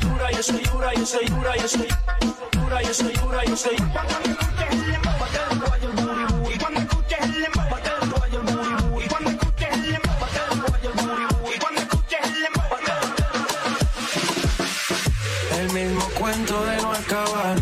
dura, 0.00 0.30
yo 0.30 0.42
soy 0.42 0.62
dura, 0.62 0.94
yo 0.94 1.06
soy 1.06 1.26
dura, 1.26 1.56
yo 1.56 1.68
soy 1.68 1.88
dura, 2.70 2.82
yo 2.82 3.56
soy 3.56 3.76
cuando 3.76 4.30
escuches 4.30 4.70
el 4.70 4.90
lembo, 4.90 5.10
bate 5.18 5.38
el 5.50 5.60
rollo 5.60 5.88
el 5.90 5.96
booty 6.04 6.24
booty. 6.34 6.58
Cuando 6.58 6.80
escuches 6.80 7.18
el 7.20 7.40
lembo, 7.40 7.62
bate 7.70 7.90
el 8.00 8.10
rollo 8.10 8.40
el 8.40 8.46
booty 8.46 8.74
booty. 8.84 9.04
Y 9.04 9.08
cuando 9.08 9.30
escuches 9.30 9.68
el 9.72 9.80
lembo, 12.42 12.62
bate 12.70 12.92
el 15.52 15.60
El 15.60 15.66
mismo 15.72 16.04
cuento 16.18 16.64
de 16.64 16.76
no 16.76 16.92
acabar. 16.92 17.56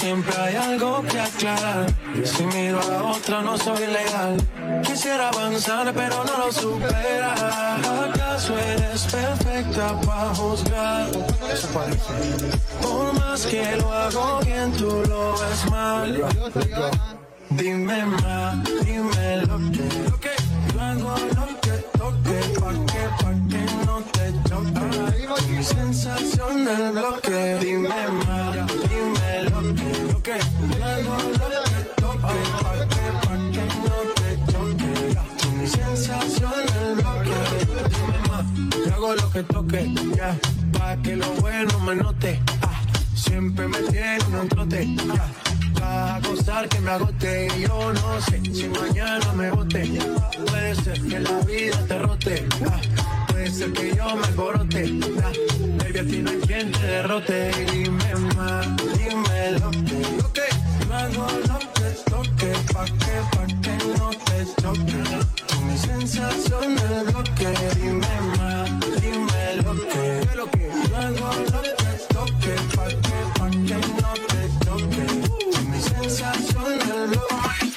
Siempre 0.00 0.36
hay 0.36 0.56
algo 0.56 1.02
que 1.02 1.20
aclarar. 1.20 1.86
Si 2.24 2.44
miro 2.44 2.80
a 2.80 2.86
la 2.86 3.02
otra, 3.04 3.42
no 3.42 3.56
soy 3.56 3.86
legal. 3.86 4.36
Quisiera 4.84 5.28
avanzar, 5.28 5.92
pero 5.94 6.24
no 6.24 6.38
lo 6.38 6.52
supera. 6.52 8.19
¿Acaso 8.40 8.58
eres 8.58 9.02
perfecta 9.04 10.00
para 10.00 10.34
juzgar? 10.34 11.10
Por 12.80 13.12
más 13.12 13.44
que 13.44 13.76
lo 13.76 13.92
hago 13.92 14.40
bien, 14.46 14.72
tú 14.72 15.02
lo 15.06 15.34
ves 15.38 15.70
mal. 15.70 16.24
Dime 17.50 18.06
más, 18.06 18.64
dime 18.86 19.36
lo 19.46 19.58
que, 19.70 19.86
yo 20.72 20.80
hago 20.80 21.14
lo 21.36 21.46
que 21.60 21.76
toque, 21.98 22.38
pa' 22.58 22.72
que, 22.90 23.04
pa' 23.20 23.36
que 23.50 23.62
no 23.84 23.96
te 24.10 24.32
choque. 24.48 25.62
Sensación 25.62 26.64
del 26.64 26.92
bloque, 26.92 27.58
dime 27.60 28.08
más, 28.24 28.56
dime 28.88 29.42
lo 29.50 29.60
que, 29.74 29.90
lo 30.12 30.22
que 30.22 30.38
yo 30.78 30.84
hago 30.86 31.16
lo 31.28 31.60
que 31.68 31.80
toque, 32.00 32.40
pa' 32.62 32.88
que, 32.88 33.04
pa' 33.20 33.40
que 33.52 33.64
no 33.84 33.96
te 34.16 34.30
choque. 34.50 34.92
Sensación 35.66 36.52
del 36.52 36.68
bloque, 36.68 36.89
yo 38.86 38.94
hago 38.94 39.14
lo 39.14 39.30
que 39.30 39.42
toque, 39.42 39.94
ya, 40.16 40.36
pa' 40.72 40.96
que 41.02 41.16
lo 41.16 41.28
bueno 41.34 41.78
me 41.80 41.94
note, 41.94 42.40
ah, 42.62 42.82
siempre 43.14 43.68
me 43.68 43.78
tiene 43.90 44.40
un 44.40 44.48
trote, 44.48 44.96
ya 44.96 45.50
vas 45.80 46.24
a 46.24 46.28
gozar 46.28 46.68
que 46.68 46.80
me 46.80 46.90
agote. 46.90 47.48
Yo 47.60 47.92
no 47.92 48.20
sé 48.20 48.40
si 48.54 48.68
mañana 48.68 49.32
me 49.34 49.50
bote. 49.50 49.98
Puede 50.46 50.74
ser 50.74 51.00
que 51.02 51.18
la 51.20 51.40
vida 51.40 51.78
te 51.88 51.98
rote. 51.98 52.48
ah, 52.70 52.80
puede 53.28 53.50
ser 53.50 53.72
que 53.72 53.96
yo 53.96 54.16
me 54.16 54.26
alborote. 54.26 54.82
ah, 55.24 55.32
baby, 55.78 55.98
a 55.98 56.04
ti 56.04 56.46
quien 56.46 56.72
te 56.72 56.86
derrote. 56.86 57.50
Dime 57.72 58.14
más, 58.36 58.66
dime 58.98 59.52
lo 59.60 59.70
que. 59.70 60.00
Lo 60.20 60.32
que 60.32 60.48
yo 60.86 60.94
hago 60.94 61.26
lo 61.48 61.58
que 61.76 61.88
toque. 62.10 62.52
Pa' 62.72 62.84
que, 62.84 63.14
pa' 63.32 63.46
que 63.46 63.59
no 63.98 64.10
te 64.10 64.46
choque. 64.60 65.02
Mi 65.64 65.76
sensación 65.76 66.76
del 66.76 67.04
bloque. 67.04 67.48
Dime 67.76 68.14
más, 68.38 68.70
dime 69.00 69.56
lo 69.64 69.72
que. 69.88 70.28
Lo 70.36 70.50
que 70.50 70.68
lo 71.50 71.60
que 71.62 71.92
toque. 72.14 72.54
Pa' 72.76 72.88
que, 72.88 73.18
pa' 73.38 73.50
que 73.50 73.78
no 74.02 74.12
te 74.30 74.42
choque. 74.64 75.06
Mi 75.70 75.80
sensación 75.80 76.78
del 76.78 77.08
bloque. 77.08 77.69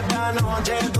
Esta 0.00 0.30
noche 0.32 0.97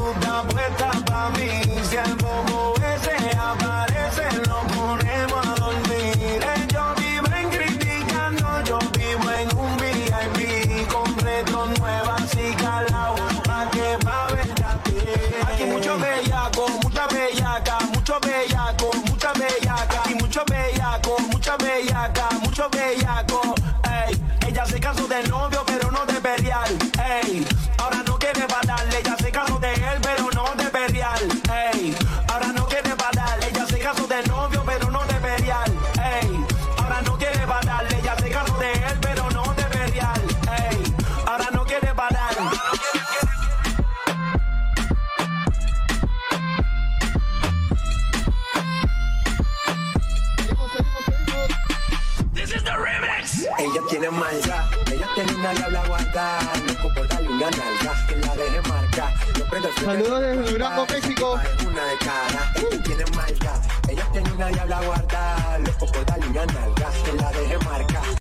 Saludos 59.84 60.20
de 60.20 60.36
desde 60.36 60.52
Durango, 60.52 60.86
México. 60.86 61.40
Una 61.66 61.84
de 61.84 61.98
cara, 61.98 62.52
ella 62.56 62.82
tiene 62.82 63.04
marca. 63.14 63.60
Ella 63.88 64.06
tiene 64.12 64.32
una 64.32 64.48
diabla 64.48 64.80
guardada, 64.82 65.58
loco 65.58 65.86
por 65.86 66.04
darle 66.04 66.26
una 66.26 66.46
nalga, 66.46 66.90
que 67.04 67.12
la 67.12 67.32
deje 67.32 67.58
marca. 67.58 68.17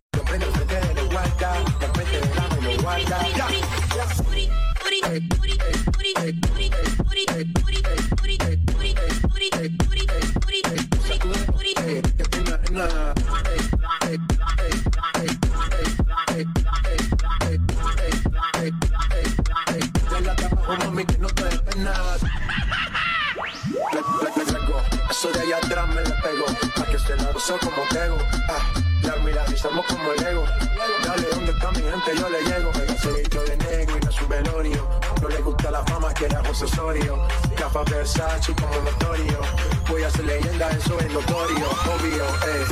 Que 27.47 27.53
gozó 27.53 27.69
como 27.69 27.87
tego. 27.89 28.17
Ah, 28.49 28.73
la 29.03 29.15
miralizamos 29.17 29.85
como 29.85 30.11
Lego. 30.13 30.43
Dale, 31.05 31.27
¿dónde 31.31 31.51
está 31.51 31.71
mi 31.71 31.81
gente? 31.81 32.17
Yo 32.17 32.29
le 32.29 32.41
llego. 32.43 32.71
Ella 32.71 32.97
se 32.99 33.11
vistió 33.13 33.41
de 33.43 33.57
negro 33.57 33.97
y 33.97 34.05
no 34.05 34.11
su 34.11 34.27
velorio. 34.27 34.87
No 35.21 35.29
le 35.29 35.41
gusta 35.41 35.71
la 35.71 35.83
fama, 35.85 36.13
quiere 36.13 36.35
accesorio. 36.35 37.17
Gafas 37.57 37.89
Versace 37.89 38.53
como 38.53 38.75
notorio. 38.81 39.39
Voy 39.89 40.03
a 40.03 40.09
ser 40.09 40.25
leyenda, 40.25 40.69
eso 40.71 40.99
es 40.99 41.13
notorio, 41.13 41.69
obvio, 41.95 42.25
eh. 42.25 42.65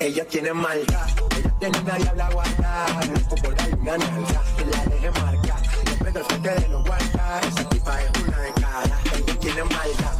Ella 0.00 0.24
tiene 0.26 0.52
maldad, 0.52 1.08
ella 1.36 1.54
tiene 1.58 1.78
una 1.78 1.94
diabla 1.94 2.30
guardada. 2.30 3.04
Loco 3.06 3.34
por 3.42 3.54
darle 3.54 3.74
una 3.74 3.98
nalga, 3.98 4.42
que 4.56 4.64
la 4.64 4.84
deje 4.84 5.10
marcar. 5.10 5.62
Yo 5.62 5.98
prendo 5.98 6.20
el 6.20 6.26
frente 6.26 6.50
de 6.50 6.68
los 6.68 6.84
guardas, 6.84 7.46
esa 7.46 7.68
tipa 7.68 8.02
es 8.02 8.22
una 8.22 8.38
de 8.38 8.52
cara. 8.52 8.98
Ella 9.16 9.38
tiene 9.40 9.64
maldad, 9.64 10.17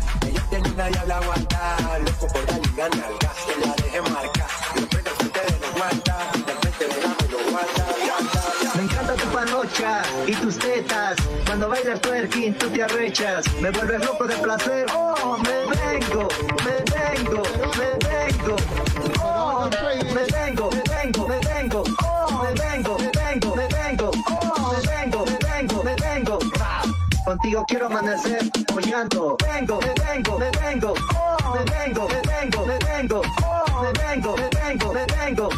ella 0.50 0.62
tiene 0.62 0.68
una 0.70 0.88
diabla 0.88 1.20
guardada. 1.24 1.98
Loco 1.98 2.26
por 2.28 2.46
darle 2.46 2.68
una 2.74 2.88
nalga, 2.88 3.32
que 3.46 3.66
la 3.66 3.74
deje 3.74 4.00
marcar. 4.02 4.48
Yo 4.76 4.88
prendo 4.88 5.10
el 5.10 5.16
frente 5.16 5.40
de 5.40 5.58
los 5.60 5.72
guardas, 5.72 6.46
de 6.46 6.52
frente 6.54 6.94
de 6.94 7.02
la 7.02 7.08
me 7.08 7.28
lo 7.28 7.50
guarda. 7.50 8.74
Me 8.74 8.82
encanta 8.82 9.14
tu 9.14 9.28
panocha 9.28 10.02
y 10.26 10.32
tus 10.34 10.58
tetas. 10.58 11.16
Cuando 11.46 11.68
bailas 11.68 12.00
twerking, 12.00 12.54
tú 12.58 12.68
te 12.70 12.82
arrechas. 12.82 13.52
Me 13.60 13.70
vuelves 13.70 14.04
loco 14.04 14.26
de 14.26 14.36
placer. 14.36 14.86
Oh, 14.94 15.36
me 15.38 15.58
vengo, 15.76 16.28
me 16.64 16.72
vengo, 16.94 17.42
me 17.78 17.90
vengo. 18.08 18.56
Oh, 19.22 19.68
me 19.70 20.22
vengo, 20.24 20.70
me 20.70 20.82
vengo, 20.82 21.28
me 21.28 21.38
vengo. 21.38 21.47
Contigo 27.28 27.62
quiero 27.68 27.88
amanecer 27.88 28.50
follando. 28.72 29.36
Vengo, 29.44 29.78
me 29.82 29.92
vengo, 30.02 30.38
me 30.38 30.50
vengo. 30.62 30.94
Oh, 31.14 31.54
me 31.54 31.62
vengo, 31.70 32.08
me 32.08 32.22
vengo, 32.22 32.64
me 32.64 32.78
vengo. 32.78 33.22
Oh, 33.44 33.82
me 33.82 33.92
vengo, 33.92 34.34
me 34.34 34.48
vengo, 34.48 34.94
me 34.94 35.04
vengo. 35.04 35.48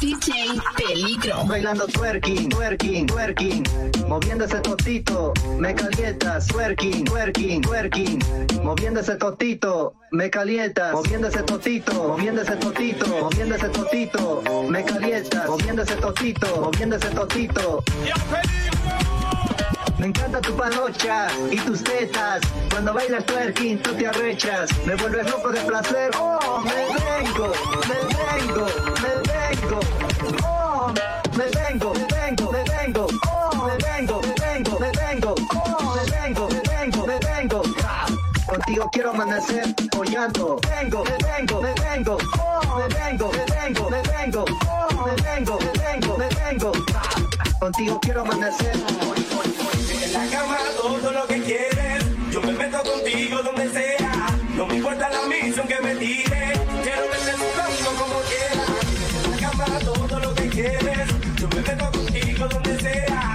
DJ 0.00 0.58
Peligro. 0.74 1.44
Bailando 1.44 1.86
twerking, 1.88 2.48
twerking, 2.48 3.06
twerking. 3.06 3.62
Moviendo 4.08 4.46
ese 4.46 4.60
totito, 4.60 5.34
me 5.58 5.74
calientas. 5.74 6.46
Twerking, 6.46 7.04
twerking, 7.04 7.60
twerking. 7.60 8.18
Moviendo 8.62 9.00
ese 9.00 9.16
totito, 9.16 9.92
me 10.10 10.30
calientas. 10.30 10.94
Moviendo 10.94 11.28
ese 11.28 11.42
totito, 11.42 11.92
moviendo 12.08 12.40
ese 12.40 12.56
totito, 12.56 13.06
moviendo 13.20 13.56
ese 13.56 13.68
totito, 13.68 14.42
me 14.70 14.82
calientas. 14.82 15.46
Moviendo 15.50 15.82
ese 15.82 15.96
totito, 15.96 16.46
moviendo 16.62 16.96
ese 16.96 17.10
totito. 17.10 17.84
Me 20.02 20.08
encanta 20.08 20.40
tu 20.40 20.56
panocha 20.56 21.28
y 21.48 21.56
tus 21.58 21.84
tetas. 21.84 22.40
Cuando 22.72 22.92
bailas 22.92 23.24
twerking, 23.24 23.80
tú 23.80 23.94
te 23.94 24.08
arrechas. 24.08 24.68
Me 24.84 24.96
vuelves 24.96 25.30
loco 25.30 25.52
de 25.52 25.60
placer. 25.60 26.10
Oh, 26.18 26.60
me 26.64 26.74
vengo, 26.74 27.52
me 27.86 27.94
vengo, 28.18 28.66
me 29.00 29.14
vengo. 29.30 29.80
Oh, 30.42 30.92
me 31.36 31.44
vengo, 31.44 31.94
me 31.94 32.04
vengo, 32.04 32.50
me 32.50 32.64
vengo. 32.64 33.06
Oh, 33.28 33.64
me 33.64 33.76
vengo, 33.76 34.20
me 34.22 34.34
vengo, 34.40 34.78
me 34.80 34.90
vengo. 34.90 35.34
Oh, 35.54 35.94
me 35.94 36.10
vengo, 36.10 36.48
me 36.48 36.60
vengo, 36.68 37.06
me 37.06 37.18
vengo. 37.20 37.62
Ah, 37.84 38.06
Contigo 38.46 38.90
quiero 38.90 39.10
amanecer 39.10 39.72
follando. 39.94 40.58
Vengo, 40.68 41.04
me 41.04 41.16
vengo, 41.28 41.62
me 41.62 41.72
vengo. 41.74 42.18
Oh, 42.40 42.76
me 42.76 42.88
vengo, 42.92 43.30
me 43.30 43.44
vengo, 43.54 43.88
me 43.88 44.02
vengo. 44.02 44.44
Oh, 44.66 45.06
me 45.06 45.14
vengo, 45.22 45.58
me 45.60 45.70
vengo, 45.78 46.18
me 46.18 46.28
vengo. 46.28 46.72
Ah, 46.92 47.31
Contigo 47.58 47.98
quiero 48.00 48.22
amanecer. 48.22 48.74
En 48.74 50.12
la 50.12 50.26
cama 50.26 50.58
todo 50.76 51.12
lo 51.12 51.26
que 51.26 51.42
quieres. 51.42 52.04
Yo 52.30 52.40
me 52.42 52.52
meto 52.52 52.82
contigo 52.82 53.42
donde 53.42 53.70
sea. 53.70 54.26
No 54.56 54.66
me 54.66 54.76
importa 54.76 55.08
la 55.08 55.22
misión 55.28 55.66
que 55.66 55.80
me 55.80 55.94
tire. 55.96 56.52
Quiero 56.82 57.02
verte 57.10 57.32
sudando 57.32 57.90
como 58.00 58.20
quieras. 58.30 59.24
En 59.24 59.30
la 59.30 59.36
cama 59.50 59.78
todo 59.84 60.18
lo 60.20 60.34
que 60.34 60.48
quieres. 60.48 61.08
Yo 61.36 61.48
me 61.48 61.60
meto 61.60 61.90
contigo 61.90 62.48
donde 62.48 62.80
sea. 62.80 63.34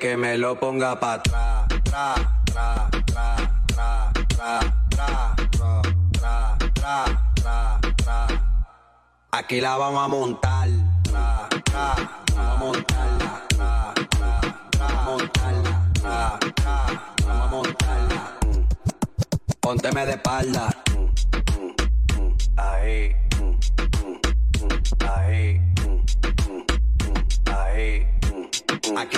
que 0.00 0.16
me 0.16 0.38
lo 0.38 0.58
ponga 0.58 0.98
pa' 0.98 1.12
atrás. 1.12 1.68
Tra, 1.84 2.14
tra, 2.44 2.88
tra, 3.04 3.36
tra, 3.66 4.10
tra, 4.28 4.60
tra, 4.88 5.36
tra, 6.10 6.56
tra, 6.72 7.04
tra, 7.34 7.80
tra. 7.96 8.26
Aquí 9.32 9.60
la 9.60 9.76
vamos 9.76 10.02
a 10.02 10.08
montar. 10.08 10.68
Tra, 11.02 11.48
tra, 11.64 11.94
vamos 12.34 12.48
a 12.48 12.56
montarla. 12.56 13.42
Tra, 13.48 13.94
tra, 14.08 14.40
tra, 14.70 14.88
montarla. 15.04 15.90
Tra, 15.92 16.38
tra, 16.54 16.76
vamos 17.26 17.44
a 17.44 17.50
montarla. 17.50 18.38
Pónteme 19.60 20.06
de 20.06 20.12
espalda. 20.12 20.70
Ahí. 22.56 23.19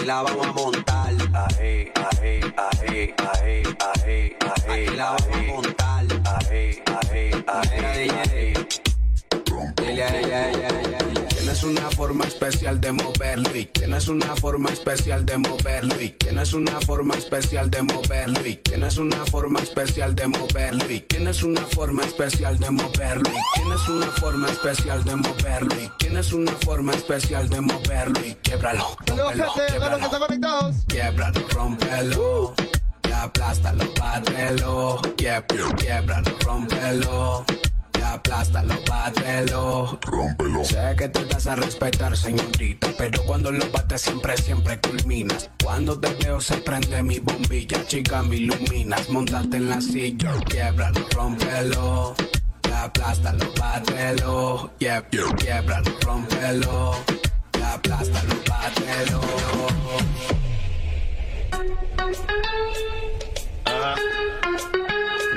aquí 0.02 0.06
la 0.06 0.22
vamos 0.22 0.46
a 0.46 0.52
montar. 0.52 1.12
Aje, 1.32 1.92
aje, 1.94 2.40
aje, 2.56 3.14
aje, 3.16 3.62
aje, 3.78 4.36
aje. 4.36 4.36
Aquí 4.40 4.96
la 4.96 5.10
vamos 5.12 5.36
a 5.36 5.42
montar. 5.52 6.04
Aje, 6.24 6.82
aje, 6.86 7.44
aje, 7.46 8.10
aje. 8.20 8.54
A. 10.66 10.81
Tienes 11.52 11.78
una 11.78 11.90
forma 11.90 12.24
especial 12.24 12.80
de 12.80 12.92
moverlo 12.92 13.54
y 13.54 13.66
tienes 13.66 14.08
una 14.08 14.34
forma 14.36 14.70
especial 14.70 15.26
de 15.26 15.36
moverlo 15.36 16.00
y 16.00 16.08
tienes 16.08 16.54
una 16.54 16.80
forma 16.80 17.14
especial 17.14 17.70
de 17.70 17.82
moverlo 17.82 18.46
y 18.46 18.56
tienes 18.56 18.96
una 18.96 19.26
forma 19.26 19.60
especial 19.60 20.14
de 20.14 20.28
moverlo 20.28 20.90
y 20.90 21.00
tienes 21.00 21.42
una 21.42 21.60
forma 21.60 22.04
especial 22.04 22.58
de 22.58 22.70
moverlo 22.70 23.30
y 23.30 23.60
tienes 23.60 23.86
una 23.86 24.06
forma 24.06 24.48
especial 24.48 25.04
de 25.04 25.14
moverlo 25.14 25.74
y 25.78 25.90
tienes 25.98 26.32
una 26.32 26.52
forma 26.52 26.94
especial 26.94 27.46
de 27.50 27.60
moverlo 27.60 28.26
y 28.26 28.34
quiebralo, 28.36 28.96
rómpelo, 29.06 29.52
quiebralo, 29.52 30.74
quiebralo, 30.88 31.48
rómpelo 31.50 32.54
y 33.06 33.12
aplástalo, 33.12 33.92
pártelo, 33.92 35.02
quiebralo, 35.18 35.68
quiebralo, 35.76 37.44
y 38.02 38.04
aplástalo, 38.04 38.74
bátelo. 38.88 39.98
Rómpelo. 40.02 40.64
Sé 40.64 40.94
que 40.96 41.08
te 41.08 41.24
das 41.24 41.46
a 41.46 41.54
respetar, 41.56 42.16
señorita, 42.16 42.88
pero 42.98 43.22
cuando 43.24 43.52
lo 43.52 43.70
bates 43.70 44.02
siempre, 44.02 44.36
siempre 44.36 44.80
culminas. 44.80 45.50
Cuando 45.62 45.98
te 45.98 46.12
veo 46.14 46.40
se 46.40 46.56
prende 46.58 47.02
mi 47.02 47.18
bombilla, 47.20 47.86
chica, 47.86 48.22
me 48.22 48.36
iluminas. 48.36 49.08
Montate 49.08 49.58
en 49.58 49.68
la 49.70 49.80
silla, 49.80 50.32
quiebralo, 50.48 51.06
rómpelo. 51.14 52.14
Y 52.68 52.72
aplástalo, 52.72 53.52
bátelo. 53.58 54.70
Yeah, 54.78 55.04
yeah. 55.10 55.34
Quiebralo, 55.36 55.90
rómpelo. 56.02 56.94
Y 57.58 57.62
aplástalo, 57.62 58.34
bátelo. 58.48 59.20
Ajá. 63.64 63.94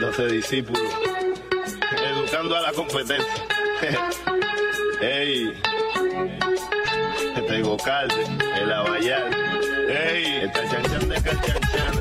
12 0.01 0.27
discípulos 0.27 0.91
educando 1.91 2.55
a 2.55 2.61
la 2.61 2.71
competencia. 2.73 3.47
Ey, 5.01 5.53
este 7.35 7.61
Gocalde, 7.61 8.25
el 8.61 8.71
Abayal, 8.71 9.29
ey, 9.89 10.45
esta 10.45 10.69
chanchan 10.69 11.09
de 11.09 11.15
cachanchan, 11.21 11.93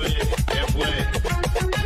oye, 0.00 0.18
¿qué 0.46 0.72
fue? 0.72 1.77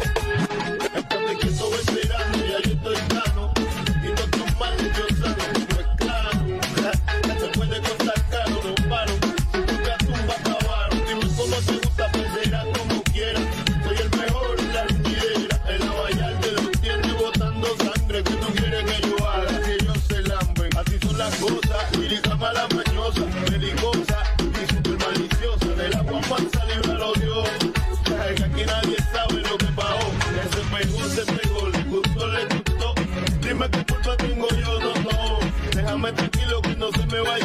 Nueva. 37.23 37.39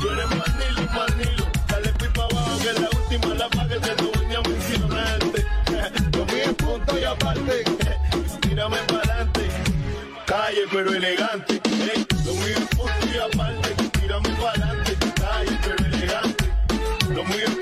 Tú 0.00 0.08
eres 0.08 0.26
Manilo, 0.26 0.82
Manilo. 0.92 1.44
Dale 1.68 1.92
pipa 1.92 2.24
abajo 2.24 2.58
que 2.58 2.72
la 2.80 2.88
última 2.88 3.34
la 3.34 3.48
paga 3.48 3.78
de 3.78 3.94
tu 3.94 4.10
uña 4.20 4.40
mencionante. 4.42 5.46
Conmigo 6.16 6.54
punto 6.56 6.98
y 6.98 7.04
aparte. 7.04 7.64
Tírame 8.40 8.76
para 8.88 8.98
adelante. 8.98 9.48
Calle 10.26 10.62
pero 10.72 10.92
elegante. 10.94 11.60
Hey, 11.64 12.06
lo 12.24 12.34
mío 12.34 12.58
punto 12.76 13.06
y 13.14 13.18
aparte. 13.18 13.74
Tírame 14.00 14.28
para 14.30 14.50
adelante. 14.50 14.96
Calle 15.20 15.58
pero 15.62 15.86
elegante. 15.86 16.44
Lo 17.14 17.24
mío 17.24 17.59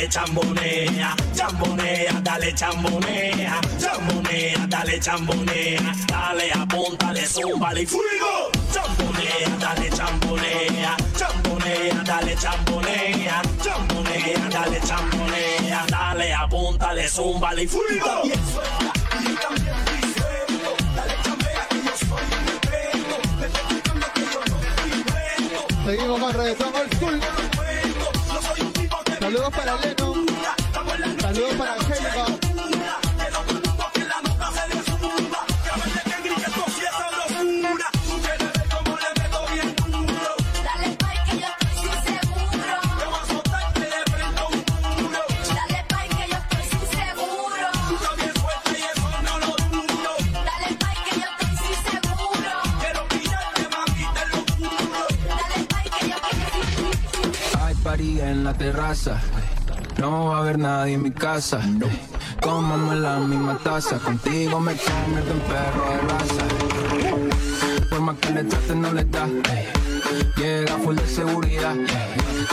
dale 0.00 0.08
chambonea, 0.08 1.14
chambonea, 1.36 2.20
dale 2.22 2.52
chambonea, 2.54 3.60
chambonea, 3.78 4.66
dale 4.66 4.98
chambonea, 4.98 5.94
dale 6.06 6.50
apúntale, 6.52 7.26
zúmbale 7.26 7.82
y 7.82 7.86
fuego. 7.86 8.50
Chambonea, 8.72 9.56
dale 9.58 9.90
chambonea, 9.90 10.96
chambonea, 11.18 12.02
dale 12.02 12.34
chambonea, 12.36 13.42
chambonea, 13.62 14.48
dale 14.48 14.80
chambonea, 14.80 15.86
dale 15.90 16.32
apúntale, 16.34 17.06
zúmbale 17.08 17.62
y 17.64 17.66
fuego. 17.66 18.22
Seguimos 25.84 26.20
con 26.20 26.32
reggaetón 26.32 26.74
old 26.74 26.94
school. 26.94 27.59
Saludos 29.30 29.54
para 29.54 29.76
Leno. 29.76 30.26
Saludos 31.20 31.54
para 31.54 31.74
Angélica. 31.74 32.49
Terraza. 58.60 59.18
No 59.98 60.26
va 60.26 60.36
a 60.36 60.40
haber 60.40 60.58
nadie 60.58 60.92
en 60.94 61.02
mi 61.02 61.10
casa. 61.10 61.60
Comamos 62.42 62.94
la 62.96 63.18
misma 63.18 63.56
taza. 63.56 63.98
Contigo 63.98 64.60
me 64.60 64.76
convierto 64.76 65.32
en 65.32 65.40
perro 65.50 65.82
de 65.90 65.98
raza. 66.10 66.44
Por 67.88 68.00
más 68.02 68.16
que 68.18 68.30
le 68.34 68.44
traten, 68.44 68.82
no 68.82 68.92
le 68.92 69.04
da. 69.04 69.26
Llega 70.36 70.76
full 70.76 70.96
de 70.96 71.06
seguridad. 71.06 71.74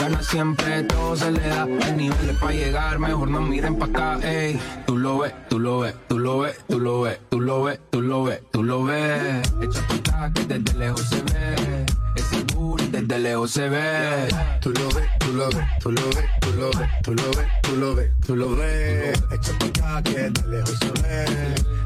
Gana 0.00 0.22
siempre, 0.22 0.82
todo 0.84 1.14
se 1.14 1.30
le 1.30 1.46
da. 1.46 1.64
Hay 1.64 1.92
niveles 1.92 2.36
para 2.40 2.52
llegar, 2.52 2.98
mejor 2.98 3.28
no 3.28 3.40
miren 3.42 3.76
pa' 3.76 3.86
acá. 3.86 4.18
Ey. 4.22 4.58
Tú 4.86 4.96
lo 4.96 5.18
ves, 5.18 5.34
tú 5.50 5.58
lo 5.58 5.80
ves, 5.80 5.94
tú 6.08 6.18
lo 6.18 6.38
ves, 6.38 6.56
tú 6.68 6.80
lo 6.80 7.02
ves, 7.02 7.20
tú 7.28 7.40
lo 7.40 7.62
ves, 7.64 7.80
tú 7.90 8.00
lo 8.00 8.24
ves, 8.24 8.40
tú 8.50 8.62
lo 8.62 8.84
ves. 8.84 9.42
Echa 9.62 9.80
acá 9.80 10.32
que 10.32 10.42
desde 10.44 10.78
lejos 10.78 11.06
se 11.06 11.20
ve. 11.22 11.87
Ese 12.18 12.42
booty 12.52 12.88
desde 12.88 13.18
lejos 13.20 13.52
se 13.52 13.68
ve. 13.68 14.28
Tú 14.60 14.70
lo 14.70 14.88
ves, 14.88 15.08
tú 15.20 15.32
lo 15.32 15.48
ves, 15.50 15.68
tú 15.78 15.92
lo 15.92 16.08
ves, 16.08 16.24
tú 16.40 16.52
lo 16.52 16.70
ves, 16.72 16.88
tú 17.02 17.14
lo 17.14 17.30
ves, 17.30 17.48
tú 17.62 17.76
lo 17.76 17.94
ves, 17.94 18.10
tú 18.26 18.36
lo 18.36 18.56
ves. 18.56 19.22
Echa 19.30 19.52
pa' 19.58 19.98
acá 19.98 20.02
que 20.02 20.30
de 20.30 20.48
lejos 20.48 20.78
se 20.80 20.90
ve. 21.02 21.24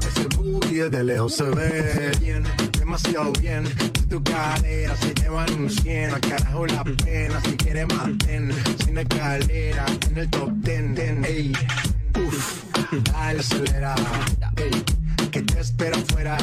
Ese 0.00 0.26
booty 0.36 0.74
de 0.90 1.04
lejos 1.04 1.36
se 1.36 1.44
ve. 1.44 2.12
Bien, 2.18 2.44
demasiado 2.78 3.30
bien. 3.40 3.66
Si 3.66 4.06
tu 4.06 4.22
cadera 4.24 4.96
se 4.96 5.12
llevan 5.14 5.52
un 5.52 5.68
100, 5.68 6.14
a 6.14 6.20
carajo 6.20 6.66
la 6.66 6.82
pena. 6.82 7.40
Si 7.44 7.56
quieres 7.59 7.86
mantén, 7.88 8.52
sin 8.82 8.96
escalera, 8.96 9.84
en 10.09 10.18
el 10.18 10.30
top 10.30 10.50
10. 10.50 11.24
Ey, 11.26 11.52
uff, 12.26 12.64
dale 13.12 13.40
acelera. 13.40 13.94
Ey, 14.56 14.84
que 15.31 15.43
te 15.43 15.61
espero 15.61 15.97
afuera. 15.97 16.36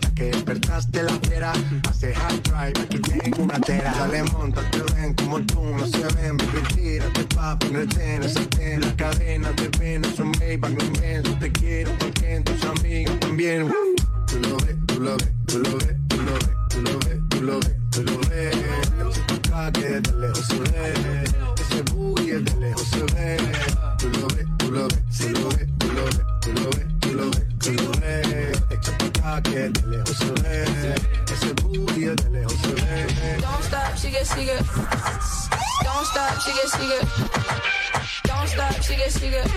Ya 0.00 0.14
que 0.14 0.24
despertaste 0.24 1.02
la 1.02 1.12
fiera, 1.20 1.52
hace 1.88 2.14
hard 2.14 2.40
drive, 2.42 2.80
aquí 2.80 2.98
tengo 2.98 3.42
una 3.42 3.58
tera. 3.60 3.92
Dale, 3.98 4.22
monta, 4.24 4.60
te 4.70 4.82
ven 4.94 5.14
como 5.14 5.40
tú, 5.42 5.62
no 5.62 5.86
se 5.86 6.04
ven, 6.14 6.36
baby, 6.36 6.62
tírate, 6.74 7.24
papi, 7.34 7.70
no 7.70 7.80
retienes, 7.80 8.34
en 8.60 8.80
la 8.80 8.96
cadena 8.96 9.50
de 9.52 9.68
venas, 9.78 10.18
un 10.18 10.30
Maybach, 10.38 10.70
no 10.72 10.84
invento, 10.84 11.36
te 11.38 11.50
quiero 11.52 11.90
porque 11.98 12.36
en 12.36 12.44
tus 12.44 12.64
amigos 12.64 13.18
también. 13.20 13.72
Tú 14.26 14.38
lo 14.40 14.56
ves, 14.58 14.76
tú 14.86 15.00
lo 15.00 15.16
ves, 15.16 15.32
tú 15.46 15.58
lo 15.58 15.76
ves, 15.78 15.96
tú 16.08 16.16
lo 16.22 16.32
ves, 16.32 16.58
tú 16.68 16.80
lo 16.82 16.98
ves, 16.98 17.18
tú 17.28 17.42
lo 17.42 17.60
ves, 17.60 17.76
tú 17.90 18.02
lo 18.02 18.18
ves. 18.28 18.56
Acá 19.32 19.72
que 19.72 20.00
de 20.00 20.12
lejos 20.18 20.46
se 20.46 20.58
ve, 20.58 21.24
ese 21.60 21.82
boogie 21.92 22.38
de 22.38 22.60
lejos 22.60 22.88
se 22.88 23.02
ve. 23.14 23.36
Tú 23.98 24.08
lo 24.20 24.26
ves, 24.28 24.46
tú 24.58 24.70
lo 24.70 24.88
ves, 24.88 25.02
tú 25.18 25.28
lo 25.30 25.48
ves, 25.48 25.68
tú 25.78 25.92
lo 25.92 26.04
ves, 26.04 26.20
tú 26.40 26.52
lo 26.52 26.70
ves, 26.70 26.86
tú 27.00 27.12
lo 27.14 27.30
ves. 27.30 27.53
Don't 27.64 27.72
stop, 33.62 33.96
she 33.96 34.10
gets 34.10 34.34
she 34.34 34.44
get. 34.44 34.60
Don't 35.82 36.04
stop, 36.04 36.40
she 36.42 36.52
gets 36.52 36.76
she 36.76 36.88
get. 36.88 37.08
Don't 38.24 38.48
stop, 38.48 38.82
she 38.82 38.96
gets 38.96 39.18
she 39.18 39.30
get. 39.30 39.48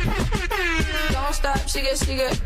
Don't 1.12 1.34
stop, 1.34 1.68
she 1.68 1.82
gets 1.82 2.06
she 2.06 2.16
get. 2.16 2.40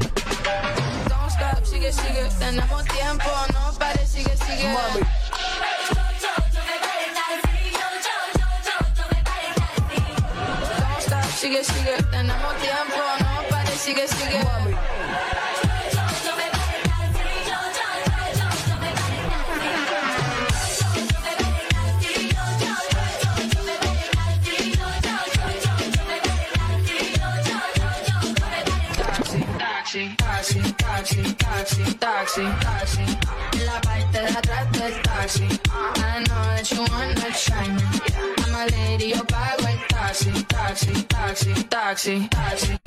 Don't 1.07 1.29
stop, 1.29 1.63
she 1.63 1.77
gets 1.79 2.01
she 2.01 2.11
get. 2.11 2.31
Tenemos 2.39 2.83
tiempo, 2.85 3.29
no 3.53 3.71
pare, 3.77 4.03
sigue, 4.07 4.35
sigue. 4.37 4.65
Mami. 4.65 5.05
Sigue, 11.37 11.63
sigue, 11.63 12.03
tenemos 12.09 12.55
tiempo, 12.57 13.01
no 13.19 13.50
sigue, 13.77 14.07
sigue. 14.07 14.43
Mami. 14.43 14.75
taxi, 31.01 31.33
taxi, 31.35 31.83
taxi, 31.99 32.43
taxi. 32.61 33.01
En 33.53 33.65
la 33.65 33.79
parte 33.81 34.21
de 34.21 34.37
atrás 34.37 34.71
del 34.71 35.01
taxi. 35.01 35.47
I 35.47 36.23
know 36.27 36.43
that 36.55 36.71
you 36.71 36.81
wanna 36.91 37.33
shine. 37.33 37.77
I'm 38.39 38.55
a 38.55 38.65
lady, 38.71 39.09
yo 39.09 39.23
pago 39.25 39.67
el 39.67 39.79
taxi, 39.87 40.31
taxi, 40.45 41.03
taxi, 41.07 41.53
taxi, 41.69 42.27
taxi. 42.29 42.80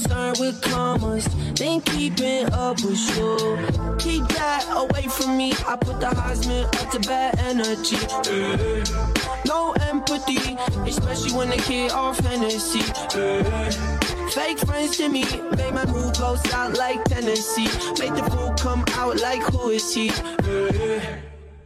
concerned 0.00 0.38
with 0.38 0.60
commas 0.62 1.28
Been 1.54 1.80
keeping 1.82 2.46
up 2.52 2.76
with 2.82 3.16
you. 3.16 3.96
Keep 3.98 4.28
that 4.28 4.64
away 4.70 5.02
from 5.08 5.36
me. 5.36 5.52
I 5.66 5.76
put 5.76 6.00
the 6.00 6.06
Heisman 6.06 6.64
up 6.64 6.90
to 6.92 7.00
bad 7.00 7.38
energy. 7.38 7.96
Eh. 8.30 8.84
No 9.46 9.72
empathy, 9.72 10.56
especially 10.88 11.32
when 11.32 11.50
they 11.50 11.58
kid 11.58 11.92
off 11.92 12.18
Hennessy. 12.20 12.80
Fake 14.30 14.58
friends 14.60 14.96
to 14.96 15.08
me, 15.08 15.24
make 15.56 15.74
my 15.74 15.84
move 15.86 16.16
goes 16.18 16.44
out 16.52 16.78
like 16.78 17.04
Tennessee. 17.04 17.68
Made 17.98 18.14
the 18.14 18.26
fool 18.30 18.54
come 18.54 18.84
out 18.92 19.20
like 19.20 19.42
who 19.42 19.70
is 19.70 19.94
he? 19.94 20.08
Eh. 20.08 21.16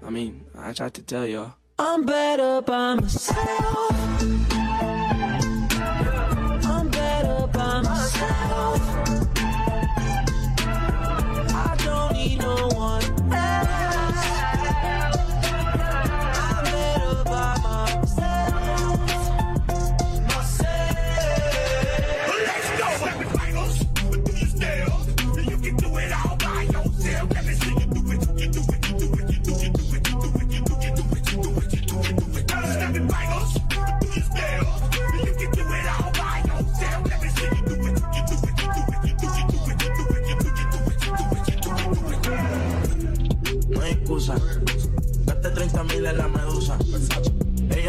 I 0.05 0.11
mean, 0.11 0.44
I 0.59 0.73
tried 0.73 0.94
to 0.94 1.02
tell 1.02 1.27
y'all. 1.27 1.55
I'm 1.78 2.05
better 2.05 2.62
by 2.62 2.94
myself. 2.94 4.34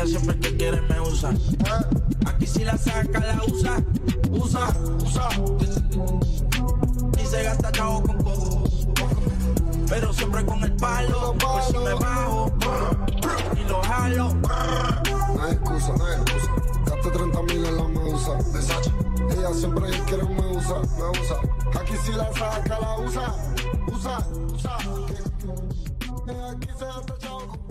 siempre 0.07 0.39
que 0.39 0.55
quiere 0.57 0.81
me 0.81 0.99
usa. 1.01 1.33
Aquí 2.25 2.45
si 2.45 2.63
la 2.63 2.77
saca, 2.77 3.19
la 3.19 3.41
usa, 3.47 3.83
usa, 4.31 4.67
usa. 5.03 5.29
Y 7.21 7.25
se 7.25 7.43
gasta 7.43 7.71
chavo 7.71 8.03
con 8.03 8.17
cojo. 8.23 8.63
Pero 9.87 10.13
siempre 10.13 10.45
con 10.45 10.63
el 10.63 10.75
palo, 10.75 11.35
por 11.39 11.61
si 11.63 11.77
me 11.77 11.93
bajo 11.93 12.51
y 13.55 13.69
lo 13.69 13.81
jalo. 13.83 14.33
No 14.33 15.43
hay 15.43 15.53
excusa, 15.53 15.93
no 15.97 16.05
hay 16.05 16.21
excusa. 16.21 16.51
Gaste 16.85 17.09
30 17.11 17.41
mil 17.43 17.65
en 17.65 17.77
la 17.77 17.87
medusa. 17.87 18.33
Desacha. 18.53 18.91
Ella 19.29 19.53
siempre 19.53 19.89
quiere 20.07 20.23
me 20.23 20.57
usa, 20.57 20.79
me 20.97 21.19
usa. 21.19 21.79
Aquí 21.79 21.93
si 22.03 22.11
la 22.13 22.31
saca, 22.33 22.79
la 22.79 22.97
usa, 22.99 23.35
usa, 23.87 24.27
usa. 24.53 24.77
Aquí 26.51 26.67
se 26.77 26.85
gasta 26.85 27.17
chavo 27.19 27.47
con 27.47 27.64